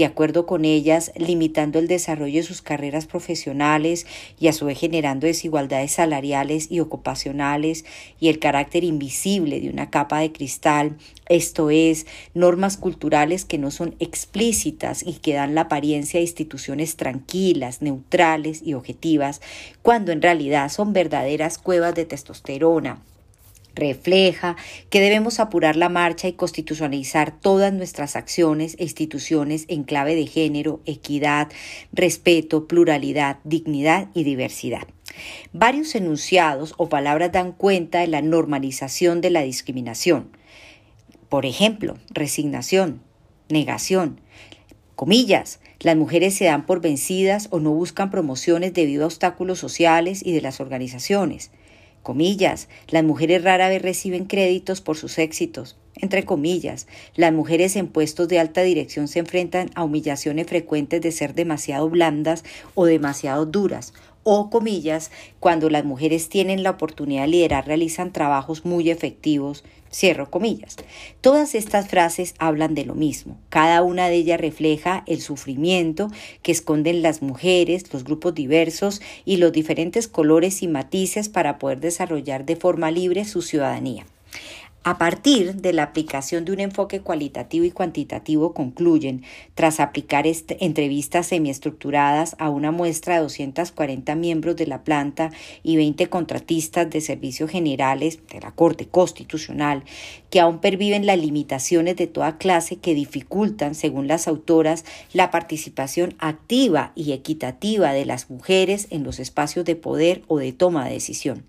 de 0.00 0.06
acuerdo 0.06 0.46
con 0.46 0.64
ellas, 0.64 1.12
limitando 1.14 1.78
el 1.78 1.86
desarrollo 1.86 2.36
de 2.36 2.42
sus 2.42 2.62
carreras 2.62 3.04
profesionales 3.04 4.06
y 4.38 4.48
a 4.48 4.54
su 4.54 4.64
vez 4.64 4.78
generando 4.78 5.26
desigualdades 5.26 5.92
salariales 5.92 6.70
y 6.70 6.80
ocupacionales 6.80 7.84
y 8.18 8.28
el 8.28 8.38
carácter 8.38 8.82
invisible 8.82 9.60
de 9.60 9.68
una 9.68 9.90
capa 9.90 10.20
de 10.20 10.32
cristal, 10.32 10.96
esto 11.28 11.68
es, 11.68 12.06
normas 12.32 12.78
culturales 12.78 13.44
que 13.44 13.58
no 13.58 13.70
son 13.70 13.94
explícitas 13.98 15.02
y 15.06 15.12
que 15.12 15.34
dan 15.34 15.54
la 15.54 15.62
apariencia 15.62 16.16
de 16.16 16.24
instituciones 16.24 16.96
tranquilas, 16.96 17.82
neutrales 17.82 18.62
y 18.64 18.72
objetivas, 18.72 19.42
cuando 19.82 20.12
en 20.12 20.22
realidad 20.22 20.70
son 20.70 20.94
verdaderas 20.94 21.58
cuevas 21.58 21.94
de 21.94 22.06
testosterona 22.06 23.02
refleja 23.74 24.56
que 24.88 25.00
debemos 25.00 25.40
apurar 25.40 25.76
la 25.76 25.88
marcha 25.88 26.28
y 26.28 26.32
constitucionalizar 26.32 27.38
todas 27.38 27.72
nuestras 27.72 28.16
acciones 28.16 28.76
e 28.78 28.84
instituciones 28.84 29.64
en 29.68 29.84
clave 29.84 30.14
de 30.14 30.26
género, 30.26 30.80
equidad, 30.86 31.48
respeto, 31.92 32.66
pluralidad, 32.66 33.38
dignidad 33.44 34.08
y 34.14 34.24
diversidad. 34.24 34.86
Varios 35.52 35.94
enunciados 35.94 36.74
o 36.76 36.88
palabras 36.88 37.32
dan 37.32 37.52
cuenta 37.52 38.00
de 38.00 38.06
la 38.06 38.22
normalización 38.22 39.20
de 39.20 39.30
la 39.30 39.42
discriminación. 39.42 40.30
Por 41.28 41.46
ejemplo, 41.46 41.96
resignación, 42.10 43.02
negación, 43.48 44.20
comillas, 44.96 45.60
las 45.80 45.96
mujeres 45.96 46.34
se 46.34 46.44
dan 46.44 46.66
por 46.66 46.80
vencidas 46.80 47.48
o 47.50 47.58
no 47.58 47.70
buscan 47.70 48.10
promociones 48.10 48.74
debido 48.74 49.04
a 49.04 49.06
obstáculos 49.06 49.58
sociales 49.58 50.22
y 50.24 50.32
de 50.32 50.42
las 50.42 50.60
organizaciones. 50.60 51.50
Comillas, 52.02 52.68
las 52.88 53.04
mujeres 53.04 53.44
rara 53.44 53.68
vez 53.68 53.82
reciben 53.82 54.24
créditos 54.24 54.80
por 54.80 54.96
sus 54.96 55.18
éxitos. 55.18 55.76
Entre 55.96 56.24
comillas, 56.24 56.86
las 57.14 57.32
mujeres 57.32 57.76
en 57.76 57.86
puestos 57.86 58.26
de 58.28 58.38
alta 58.38 58.62
dirección 58.62 59.06
se 59.06 59.18
enfrentan 59.18 59.70
a 59.74 59.84
humillaciones 59.84 60.46
frecuentes 60.46 61.02
de 61.02 61.12
ser 61.12 61.34
demasiado 61.34 61.90
blandas 61.90 62.42
o 62.74 62.86
demasiado 62.86 63.44
duras 63.44 63.92
o 64.22 64.50
comillas, 64.50 65.10
cuando 65.40 65.70
las 65.70 65.84
mujeres 65.84 66.28
tienen 66.28 66.62
la 66.62 66.70
oportunidad 66.70 67.22
de 67.22 67.28
liderar, 67.28 67.66
realizan 67.66 68.12
trabajos 68.12 68.64
muy 68.64 68.90
efectivos, 68.90 69.64
cierro 69.92 70.30
comillas. 70.30 70.76
Todas 71.20 71.54
estas 71.54 71.88
frases 71.88 72.34
hablan 72.38 72.74
de 72.74 72.84
lo 72.84 72.94
mismo. 72.94 73.38
Cada 73.48 73.82
una 73.82 74.08
de 74.08 74.16
ellas 74.16 74.40
refleja 74.40 75.02
el 75.06 75.20
sufrimiento 75.20 76.10
que 76.42 76.52
esconden 76.52 77.02
las 77.02 77.22
mujeres, 77.22 77.92
los 77.92 78.04
grupos 78.04 78.34
diversos 78.34 79.00
y 79.24 79.38
los 79.38 79.52
diferentes 79.52 80.08
colores 80.08 80.62
y 80.62 80.68
matices 80.68 81.28
para 81.28 81.58
poder 81.58 81.80
desarrollar 81.80 82.44
de 82.44 82.56
forma 82.56 82.90
libre 82.90 83.24
su 83.24 83.42
ciudadanía. 83.42 84.06
A 84.90 84.98
partir 84.98 85.54
de 85.54 85.72
la 85.72 85.84
aplicación 85.84 86.44
de 86.44 86.50
un 86.50 86.58
enfoque 86.58 87.00
cualitativo 87.00 87.64
y 87.64 87.70
cuantitativo 87.70 88.54
concluyen, 88.54 89.22
tras 89.54 89.78
aplicar 89.78 90.26
entrevistas 90.26 91.28
semiestructuradas 91.28 92.34
a 92.40 92.50
una 92.50 92.72
muestra 92.72 93.14
de 93.14 93.20
240 93.20 94.16
miembros 94.16 94.56
de 94.56 94.66
la 94.66 94.82
planta 94.82 95.30
y 95.62 95.76
20 95.76 96.08
contratistas 96.08 96.90
de 96.90 97.00
servicios 97.02 97.52
generales 97.52 98.18
de 98.32 98.40
la 98.40 98.50
Corte 98.50 98.88
Constitucional, 98.88 99.84
que 100.28 100.40
aún 100.40 100.58
perviven 100.58 101.06
las 101.06 101.20
limitaciones 101.20 101.94
de 101.94 102.08
toda 102.08 102.36
clase 102.36 102.74
que 102.74 102.92
dificultan, 102.92 103.76
según 103.76 104.08
las 104.08 104.26
autoras, 104.26 104.84
la 105.12 105.30
participación 105.30 106.16
activa 106.18 106.90
y 106.96 107.12
equitativa 107.12 107.92
de 107.92 108.06
las 108.06 108.28
mujeres 108.28 108.88
en 108.90 109.04
los 109.04 109.20
espacios 109.20 109.64
de 109.64 109.76
poder 109.76 110.22
o 110.26 110.38
de 110.38 110.52
toma 110.52 110.86
de 110.86 110.94
decisión. 110.94 111.44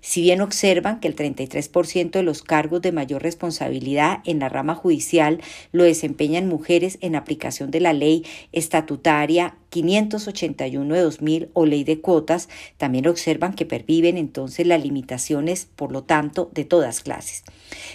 Si 0.00 0.22
bien 0.22 0.40
observan 0.40 1.00
que 1.00 1.08
el 1.08 1.16
33% 1.16 2.10
de 2.10 2.22
los 2.22 2.42
cargos 2.42 2.80
de 2.80 2.92
mayor 2.92 3.22
responsabilidad 3.22 4.20
en 4.24 4.38
la 4.38 4.48
rama 4.48 4.74
judicial 4.74 5.40
lo 5.72 5.84
desempeñan 5.84 6.48
mujeres 6.48 6.98
en 7.00 7.16
aplicación 7.16 7.70
de 7.70 7.80
la 7.80 7.92
ley 7.92 8.24
estatutaria 8.52 9.57
581 9.70 10.94
de 10.94 11.00
2000 11.00 11.50
o 11.52 11.66
ley 11.66 11.84
de 11.84 12.00
cuotas, 12.00 12.48
también 12.76 13.06
observan 13.06 13.54
que 13.54 13.66
perviven 13.66 14.16
entonces 14.16 14.66
las 14.66 14.82
limitaciones, 14.82 15.68
por 15.76 15.92
lo 15.92 16.04
tanto, 16.04 16.50
de 16.54 16.64
todas 16.64 17.00
clases. 17.00 17.44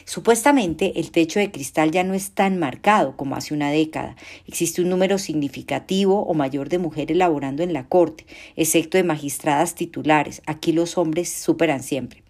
Supuestamente 0.06 1.00
el 1.00 1.12
techo 1.12 1.40
de 1.40 1.52
cristal 1.52 1.92
ya 1.92 2.04
no 2.04 2.14
es 2.14 2.32
tan 2.32 2.58
marcado 2.58 3.18
como 3.18 3.36
hace 3.36 3.54
una 3.54 3.72
década. 3.72 4.16
Existe 4.48 4.82
un 4.82 4.90
número 4.90 5.18
significativo 5.18 6.24
o 6.24 6.34
mayor 6.34 6.70
de 6.70 6.78
mujeres 6.78 7.18
laborando 7.18 7.64
en 7.64 7.74
la 7.74 7.88
Corte, 7.88 8.26
excepto 8.56 8.98
de 8.98 9.04
magistradas 9.04 9.76
titulares. 9.76 10.42
Aquí 10.46 10.72
los 10.72 10.98
hombres 10.98 11.30
superan 11.30 11.84
siempre. 11.84 12.24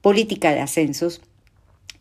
Política 0.00 0.52
de 0.52 0.60
ascensos 0.60 1.22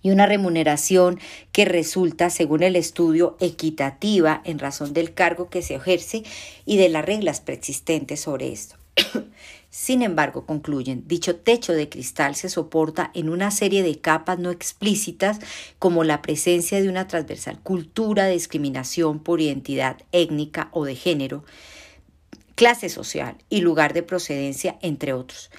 y 0.04 0.12
una 0.12 0.28
remuneración 0.28 1.20
que 1.52 1.66
resulta, 1.66 2.30
según 2.30 2.62
el 2.62 2.76
estudio, 2.76 3.36
equitativa 3.40 4.42
en 4.46 4.60
razón 4.60 4.94
del 4.94 5.16
cargo 5.16 5.50
que 5.50 5.64
se 5.64 5.76
ejerce 5.76 6.24
y 6.66 6.78
de 6.78 6.90
las 6.90 7.04
reglas 7.04 7.42
preexistentes 7.42 8.20
sobre 8.20 8.52
esto. 8.52 8.76
Sin 9.72 10.04
embargo, 10.04 10.46
concluyen, 10.46 11.08
dicho 11.08 11.38
techo 11.38 11.74
de 11.74 11.90
cristal 11.90 12.36
se 12.36 12.50
soporta 12.50 13.10
en 13.16 13.30
una 13.30 13.50
serie 13.50 13.82
de 13.82 14.00
capas 14.00 14.38
no 14.38 14.52
explícitas 14.52 15.40
como 15.80 16.04
la 16.04 16.22
presencia 16.22 16.80
de 16.80 16.90
una 16.90 17.08
transversal 17.08 17.60
cultura 17.60 18.26
de 18.26 18.34
discriminación 18.34 19.20
por 19.20 19.42
identidad 19.42 19.98
étnica 20.12 20.70
o 20.74 20.86
de 20.86 20.96
género, 20.96 21.44
clase 22.54 22.90
social 22.90 23.38
y 23.50 23.62
lugar 23.62 23.94
de 23.94 24.04
procedencia, 24.04 24.78
entre 24.82 25.14
otros. 25.14 25.50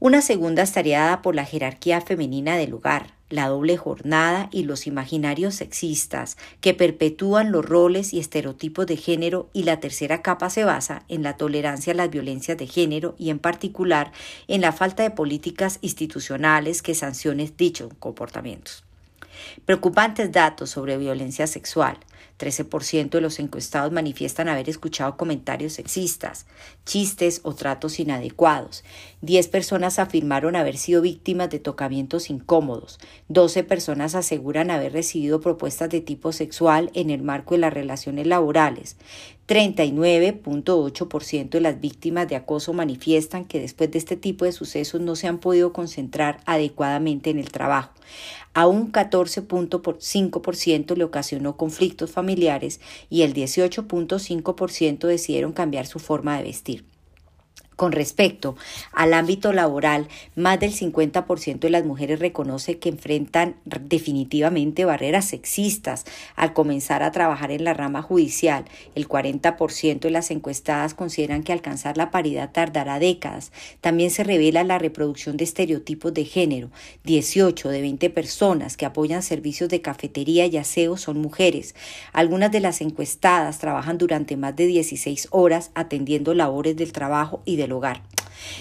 Una 0.00 0.20
segunda 0.20 0.62
estaría 0.62 1.00
dada 1.00 1.22
por 1.22 1.34
la 1.34 1.46
jerarquía 1.46 2.02
femenina 2.02 2.58
del 2.58 2.68
lugar, 2.68 3.15
la 3.28 3.48
doble 3.48 3.76
jornada 3.76 4.48
y 4.52 4.62
los 4.62 4.86
imaginarios 4.86 5.56
sexistas 5.56 6.36
que 6.60 6.74
perpetúan 6.74 7.50
los 7.50 7.64
roles 7.64 8.12
y 8.12 8.20
estereotipos 8.20 8.86
de 8.86 8.96
género 8.96 9.50
y 9.52 9.64
la 9.64 9.80
tercera 9.80 10.22
capa 10.22 10.50
se 10.50 10.64
basa 10.64 11.02
en 11.08 11.22
la 11.22 11.36
tolerancia 11.36 11.92
a 11.92 11.96
las 11.96 12.10
violencias 12.10 12.56
de 12.56 12.66
género 12.66 13.14
y 13.18 13.30
en 13.30 13.38
particular 13.38 14.12
en 14.48 14.60
la 14.60 14.72
falta 14.72 15.02
de 15.02 15.10
políticas 15.10 15.78
institucionales 15.82 16.82
que 16.82 16.94
sancionen 16.94 17.52
dichos 17.56 17.92
comportamientos. 17.98 18.84
Preocupantes 19.64 20.32
datos 20.32 20.70
sobre 20.70 20.96
violencia 20.96 21.46
sexual. 21.46 21.98
13% 22.38 23.10
de 23.10 23.20
los 23.20 23.38
encuestados 23.38 23.92
manifiestan 23.92 24.48
haber 24.48 24.68
escuchado 24.68 25.16
comentarios 25.16 25.74
sexistas, 25.74 26.46
chistes 26.84 27.40
o 27.42 27.54
tratos 27.54 27.98
inadecuados. 27.98 28.84
10 29.22 29.48
personas 29.48 29.98
afirmaron 29.98 30.56
haber 30.56 30.76
sido 30.76 31.02
víctimas 31.02 31.50
de 31.50 31.58
tocamientos 31.58 32.30
incómodos. 32.30 32.98
12 33.28 33.64
personas 33.64 34.14
aseguran 34.14 34.70
haber 34.70 34.92
recibido 34.92 35.40
propuestas 35.40 35.90
de 35.90 36.00
tipo 36.00 36.32
sexual 36.32 36.90
en 36.94 37.10
el 37.10 37.22
marco 37.22 37.54
de 37.54 37.60
las 37.60 37.72
relaciones 37.72 38.26
laborales. 38.26 38.96
39.8% 39.46 41.50
de 41.50 41.60
las 41.60 41.80
víctimas 41.80 42.28
de 42.28 42.36
acoso 42.36 42.72
manifiestan 42.72 43.44
que 43.44 43.60
después 43.60 43.90
de 43.90 43.98
este 43.98 44.16
tipo 44.16 44.44
de 44.44 44.52
sucesos 44.52 45.00
no 45.00 45.14
se 45.14 45.28
han 45.28 45.38
podido 45.38 45.72
concentrar 45.72 46.40
adecuadamente 46.46 47.30
en 47.30 47.38
el 47.38 47.50
trabajo. 47.50 47.92
A 48.54 48.66
un 48.66 48.90
14.5% 48.90 50.96
le 50.96 51.04
ocasionó 51.04 51.56
conflictos 51.56 52.10
familiares 52.10 52.80
y 53.08 53.22
el 53.22 53.34
18.5% 53.34 55.06
decidieron 55.06 55.52
cambiar 55.52 55.86
su 55.86 56.00
forma 56.00 56.38
de 56.38 56.44
vestir. 56.44 56.95
Con 57.76 57.92
respecto 57.92 58.56
al 58.92 59.12
ámbito 59.12 59.52
laboral, 59.52 60.08
más 60.34 60.58
del 60.58 60.72
50% 60.72 61.58
de 61.58 61.68
las 61.68 61.84
mujeres 61.84 62.20
reconoce 62.20 62.78
que 62.78 62.88
enfrentan 62.88 63.56
definitivamente 63.66 64.86
barreras 64.86 65.26
sexistas 65.26 66.06
al 66.36 66.54
comenzar 66.54 67.02
a 67.02 67.12
trabajar 67.12 67.50
en 67.50 67.64
la 67.64 67.74
rama 67.74 68.00
judicial. 68.00 68.64
El 68.94 69.06
40% 69.06 70.00
de 70.00 70.10
las 70.10 70.30
encuestadas 70.30 70.94
consideran 70.94 71.42
que 71.42 71.52
alcanzar 71.52 71.98
la 71.98 72.10
paridad 72.10 72.50
tardará 72.50 72.98
décadas. 72.98 73.52
También 73.82 74.10
se 74.10 74.24
revela 74.24 74.64
la 74.64 74.78
reproducción 74.78 75.36
de 75.36 75.44
estereotipos 75.44 76.14
de 76.14 76.24
género. 76.24 76.70
18 77.04 77.68
de 77.68 77.82
20 77.82 78.08
personas 78.08 78.78
que 78.78 78.86
apoyan 78.86 79.22
servicios 79.22 79.68
de 79.68 79.82
cafetería 79.82 80.46
y 80.46 80.56
aseo 80.56 80.96
son 80.96 81.20
mujeres. 81.20 81.74
Algunas 82.14 82.50
de 82.52 82.60
las 82.60 82.80
encuestadas 82.80 83.58
trabajan 83.58 83.98
durante 83.98 84.38
más 84.38 84.56
de 84.56 84.66
16 84.66 85.28
horas 85.30 85.72
atendiendo 85.74 86.32
labores 86.32 86.74
del 86.74 86.92
trabajo 86.92 87.42
y 87.44 87.56
de 87.56 87.65
lugar. 87.68 88.02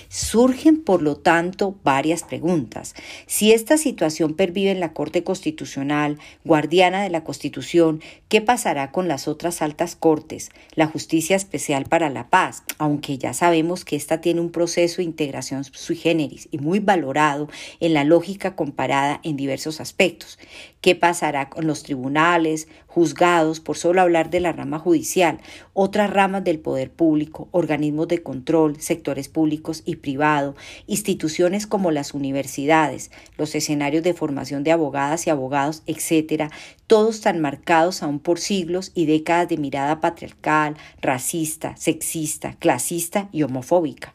Surgen, 0.10 0.82
por 0.82 1.02
lo 1.02 1.18
tanto, 1.18 1.76
varias 1.84 2.24
preguntas. 2.24 2.96
Si 3.28 3.52
esta 3.52 3.78
situación 3.78 4.34
pervive 4.34 4.72
en 4.72 4.80
la 4.80 4.94
Corte 4.94 5.24
Constitucional, 5.24 6.18
guardiana 6.44 7.04
de 7.04 7.10
la 7.10 7.24
Constitución, 7.24 8.02
¿qué 8.30 8.42
pasará 8.42 8.92
con 8.92 9.08
las 9.08 9.28
otras 9.28 9.62
altas 9.62 9.96
cortes, 9.96 10.50
la 10.76 10.88
Justicia 10.88 11.36
Especial 11.36 11.86
para 11.86 12.10
la 12.10 12.30
Paz, 12.30 12.64
aunque 12.78 13.18
ya 13.18 13.34
sabemos 13.34 13.86
que 13.86 13.96
esta 13.96 14.22
tiene 14.22 14.42
un 14.42 14.52
proceso 14.52 14.98
de 14.98 15.04
integración 15.04 15.64
sui 15.64 15.96
generis 15.96 16.48
y 16.52 16.58
muy 16.58 16.80
valorado 16.80 17.50
en 17.80 17.94
la 17.94 18.04
lógica 18.04 18.56
comparada 18.56 19.20
en 19.24 19.36
diversos 19.36 19.80
aspectos? 19.80 20.40
¿Qué 20.86 20.94
pasará 20.94 21.50
con 21.50 21.66
los 21.66 21.82
tribunales, 21.82 22.68
juzgados, 22.86 23.60
por 23.60 23.76
solo 23.76 24.02
hablar 24.02 24.30
de 24.30 24.40
la 24.40 24.52
rama 24.52 24.78
judicial, 24.78 25.40
otras 25.74 26.12
ramas 26.12 26.44
del 26.44 26.60
poder 26.60 26.92
público, 26.92 27.48
organismos 27.50 28.08
de 28.08 28.22
control, 28.22 28.80
sectores 28.80 29.28
públicos 29.28 29.82
y 29.84 29.96
privado, 29.96 30.56
instituciones 30.86 31.66
como 31.66 31.90
las 31.90 32.14
universidades, 32.14 33.10
los 33.36 33.56
escenarios 33.56 34.04
de 34.04 34.14
formación 34.14 34.64
de 34.64 34.74
abogadas 34.74 35.26
y 35.26 35.32
abogados, 35.32 35.82
etcétera, 35.88 36.52
todos 36.86 37.22
tan 37.22 37.42
marcados 37.42 38.04
aún 38.04 38.20
por 38.20 38.38
siglos 38.38 38.92
y 38.94 39.08
décadas 39.08 39.50
de 39.50 39.58
mirada 39.58 40.00
patriarcal, 40.00 40.78
racista, 41.02 41.76
sexista, 41.78 42.58
clasista 42.60 43.28
y 43.32 43.42
homofóbica. 43.42 44.14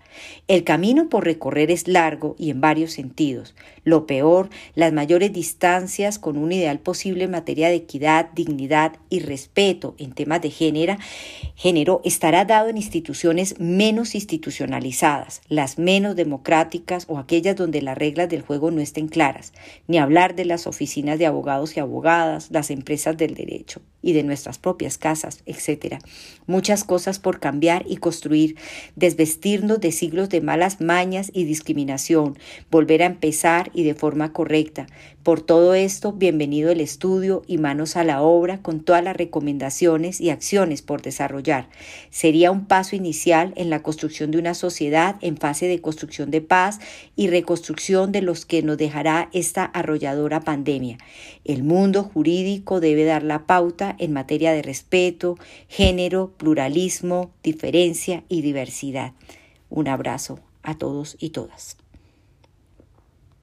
El 0.49 0.64
camino 0.64 1.09
por 1.09 1.25
recorrer 1.25 1.70
es 1.70 1.88
largo 1.88 2.37
y 2.38 2.51
en 2.51 2.61
varios 2.61 2.92
sentidos. 2.92 3.55
Lo 3.85 4.07
peor, 4.07 4.51
las 4.75 4.92
mayores 4.92 5.33
distancias 5.33 6.18
con 6.18 6.37
un 6.37 6.53
ideal 6.53 6.79
posible 6.81 7.25
en 7.25 7.31
materia 7.31 7.68
de 7.68 7.77
equidad, 7.77 8.31
dignidad 8.35 8.96
y 9.09 9.20
respeto 9.20 9.94
en 9.99 10.12
temas 10.12 10.42
de 10.42 10.51
género, 10.51 10.96
género 11.55 12.01
estará 12.05 12.44
dado 12.44 12.68
en 12.68 12.77
instituciones 12.77 13.59
menos 13.59 14.14
institucionalizadas, 14.14 15.42
las 15.49 15.79
menos 15.79 16.16
democráticas 16.16 17.07
o 17.09 17.18
aquellas 17.18 17.57
donde 17.57 17.83
las 17.83 17.96
reglas 17.96 18.29
del 18.29 18.42
juego 18.42 18.70
no 18.70 18.81
estén 18.81 19.09
claras, 19.09 19.53
ni 19.87 19.99
hablar 19.99 20.35
de 20.35 20.44
las 20.44 20.66
oficinas 20.66 21.18
de 21.18 21.27
abogados 21.27 21.77
y 21.77 21.81
abogadas, 21.81 22.49
las 22.51 22.70
empresas 22.70 23.16
del 23.16 23.35
derecho 23.35 23.81
y 24.03 24.12
de 24.12 24.23
nuestras 24.23 24.59
propias 24.59 24.99
casas, 24.99 25.42
etc. 25.46 25.96
Muchas 26.46 26.85
cosas 26.85 27.18
por 27.18 27.40
cambiar 27.40 27.85
y 27.87 27.96
construir, 27.96 28.57
desvestirnos 28.96 29.81
de 29.81 29.92
siglos 30.11 30.29
de 30.29 30.40
malas 30.40 30.81
mañas 30.81 31.31
y 31.33 31.44
discriminación, 31.44 32.37
volver 32.68 33.05
a 33.05 33.07
empezar 33.07 33.70
y 33.75 33.85
de 33.85 33.94
forma 33.94 34.33
correcta. 34.33 34.88
Por 35.23 35.40
todo 35.40 35.75
esto, 35.75 36.12
bienvenido 36.12 36.73
el 36.73 36.81
estudio 36.81 37.42
y 37.46 37.59
manos 37.59 37.94
a 37.94 38.03
la 38.03 38.20
obra 38.20 38.59
con 38.61 38.81
todas 38.81 39.05
las 39.05 39.16
recomendaciones 39.16 40.20
y 40.20 40.31
acciones 40.31 40.83
por 40.83 41.01
desarrollar. 41.03 41.68
Sería 42.11 42.51
un 42.51 42.66
paso 42.66 42.96
inicial 42.96 43.53
en 43.55 43.70
la 43.70 43.85
construcción 43.85 44.33
de 44.33 44.38
una 44.38 44.55
sociedad 44.55 45.14
en 45.20 45.37
fase 45.37 45.68
de 45.68 45.81
construcción 45.81 46.33
de 46.33 46.40
paz 46.40 46.81
y 47.14 47.29
reconstrucción 47.29 48.11
de 48.11 48.23
los 48.23 48.44
que 48.44 48.62
nos 48.62 48.79
dejará 48.79 49.29
esta 49.33 49.64
arrolladora 49.64 50.40
pandemia. 50.40 50.99
El 51.44 51.62
mundo 51.62 52.03
jurídico 52.03 52.81
debe 52.81 53.05
dar 53.05 53.23
la 53.23 53.46
pauta 53.46 53.94
en 54.01 54.12
materia 54.12 54.53
de 54.53 54.62
respeto, 54.62 55.38
género, 55.68 56.33
pluralismo, 56.37 57.31
diferencia 57.44 58.25
y 58.29 58.42
diversidad. 58.42 59.12
Un 59.71 59.89
abrazo 59.89 60.41
a 60.63 60.77
todos 60.77 61.17
y 61.21 61.31
todas. 61.31 61.80